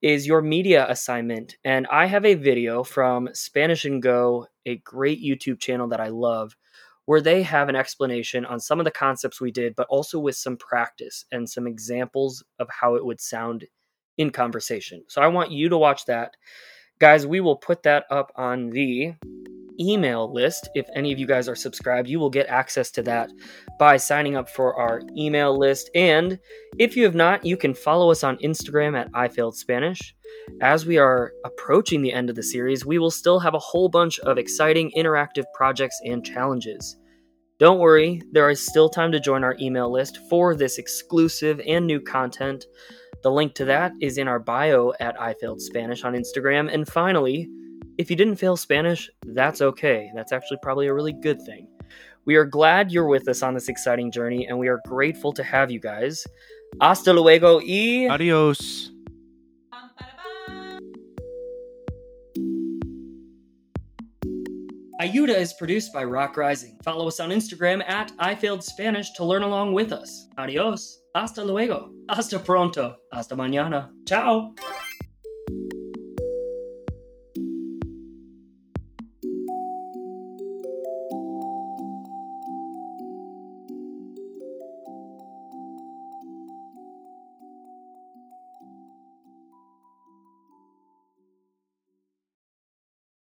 is 0.01 0.27
your 0.27 0.41
media 0.41 0.87
assignment. 0.89 1.55
And 1.63 1.87
I 1.91 2.07
have 2.07 2.25
a 2.25 2.33
video 2.33 2.83
from 2.83 3.29
Spanish 3.33 3.85
and 3.85 4.01
Go, 4.01 4.47
a 4.65 4.77
great 4.77 5.23
YouTube 5.23 5.59
channel 5.59 5.87
that 5.89 6.01
I 6.01 6.07
love, 6.07 6.57
where 7.05 7.21
they 7.21 7.43
have 7.43 7.69
an 7.69 7.75
explanation 7.75 8.45
on 8.45 8.59
some 8.59 8.79
of 8.79 8.85
the 8.85 8.91
concepts 8.91 9.41
we 9.41 9.51
did, 9.51 9.75
but 9.75 9.87
also 9.89 10.19
with 10.19 10.35
some 10.35 10.57
practice 10.57 11.25
and 11.31 11.49
some 11.49 11.67
examples 11.67 12.43
of 12.59 12.69
how 12.69 12.95
it 12.95 13.05
would 13.05 13.19
sound 13.19 13.65
in 14.17 14.29
conversation. 14.29 15.03
So 15.07 15.21
I 15.21 15.27
want 15.27 15.51
you 15.51 15.69
to 15.69 15.77
watch 15.77 16.05
that. 16.05 16.35
Guys, 16.99 17.25
we 17.25 17.41
will 17.41 17.55
put 17.55 17.83
that 17.83 18.05
up 18.11 18.31
on 18.35 18.69
the 18.69 19.13
email 19.79 20.31
list. 20.31 20.69
If 20.75 20.87
any 20.95 21.11
of 21.11 21.19
you 21.19 21.27
guys 21.27 21.47
are 21.47 21.55
subscribed, 21.55 22.07
you 22.07 22.19
will 22.19 22.29
get 22.29 22.47
access 22.47 22.91
to 22.91 23.03
that 23.03 23.31
by 23.79 23.97
signing 23.97 24.35
up 24.35 24.49
for 24.49 24.75
our 24.79 25.01
email 25.17 25.57
list. 25.57 25.89
And 25.95 26.39
if 26.77 26.95
you 26.95 27.03
have 27.03 27.15
not, 27.15 27.45
you 27.45 27.57
can 27.57 27.73
follow 27.73 28.11
us 28.11 28.23
on 28.23 28.37
Instagram 28.37 28.97
at 28.97 29.09
I 29.13 29.27
Failed 29.27 29.55
Spanish. 29.55 30.15
As 30.61 30.85
we 30.85 30.97
are 30.97 31.33
approaching 31.45 32.01
the 32.01 32.13
end 32.13 32.29
of 32.29 32.35
the 32.35 32.43
series, 32.43 32.85
we 32.85 32.99
will 32.99 33.11
still 33.11 33.39
have 33.39 33.53
a 33.53 33.59
whole 33.59 33.89
bunch 33.89 34.19
of 34.19 34.37
exciting 34.37 34.91
interactive 34.97 35.45
projects 35.53 35.99
and 36.05 36.25
challenges. 36.25 36.97
Don't 37.59 37.79
worry, 37.79 38.21
there 38.31 38.49
is 38.49 38.65
still 38.65 38.89
time 38.89 39.11
to 39.11 39.19
join 39.19 39.43
our 39.43 39.55
email 39.61 39.91
list 39.91 40.17
for 40.29 40.55
this 40.55 40.79
exclusive 40.79 41.61
and 41.67 41.85
new 41.85 41.99
content. 41.99 42.65
The 43.21 43.31
link 43.31 43.53
to 43.55 43.65
that 43.65 43.91
is 44.01 44.17
in 44.17 44.27
our 44.27 44.39
bio 44.39 44.93
at 44.99 45.19
I 45.21 45.35
Failed 45.35 45.61
Spanish 45.61 46.03
on 46.03 46.13
Instagram. 46.13 46.73
And 46.73 46.87
finally, 46.87 47.47
if 47.97 48.09
you 48.09 48.15
didn't 48.15 48.37
fail 48.37 48.57
Spanish, 48.57 49.09
that's 49.25 49.61
okay. 49.61 50.11
That's 50.15 50.31
actually 50.31 50.57
probably 50.61 50.87
a 50.87 50.93
really 50.93 51.13
good 51.13 51.41
thing. 51.41 51.67
We 52.25 52.35
are 52.35 52.45
glad 52.45 52.91
you're 52.91 53.07
with 53.07 53.27
us 53.27 53.41
on 53.41 53.53
this 53.53 53.67
exciting 53.67 54.11
journey, 54.11 54.47
and 54.47 54.57
we 54.57 54.67
are 54.67 54.79
grateful 54.87 55.33
to 55.33 55.43
have 55.43 55.71
you 55.71 55.79
guys. 55.79 56.25
Hasta 56.79 57.13
luego 57.13 57.59
y. 57.59 58.07
Adios. 58.09 58.91
Ayuda 65.01 65.35
is 65.35 65.51
produced 65.53 65.91
by 65.91 66.03
Rock 66.03 66.37
Rising. 66.37 66.77
Follow 66.83 67.07
us 67.07 67.19
on 67.19 67.31
Instagram 67.31 67.83
at 67.89 68.11
I 68.19 68.35
Failed 68.35 68.63
Spanish 68.63 69.11
to 69.13 69.25
learn 69.25 69.41
along 69.41 69.73
with 69.73 69.91
us. 69.91 70.27
Adios. 70.37 71.01
Hasta 71.15 71.43
luego. 71.43 71.89
Hasta 72.07 72.37
pronto. 72.37 72.97
Hasta 73.11 73.35
mañana. 73.35 73.89
Ciao. 74.07 74.53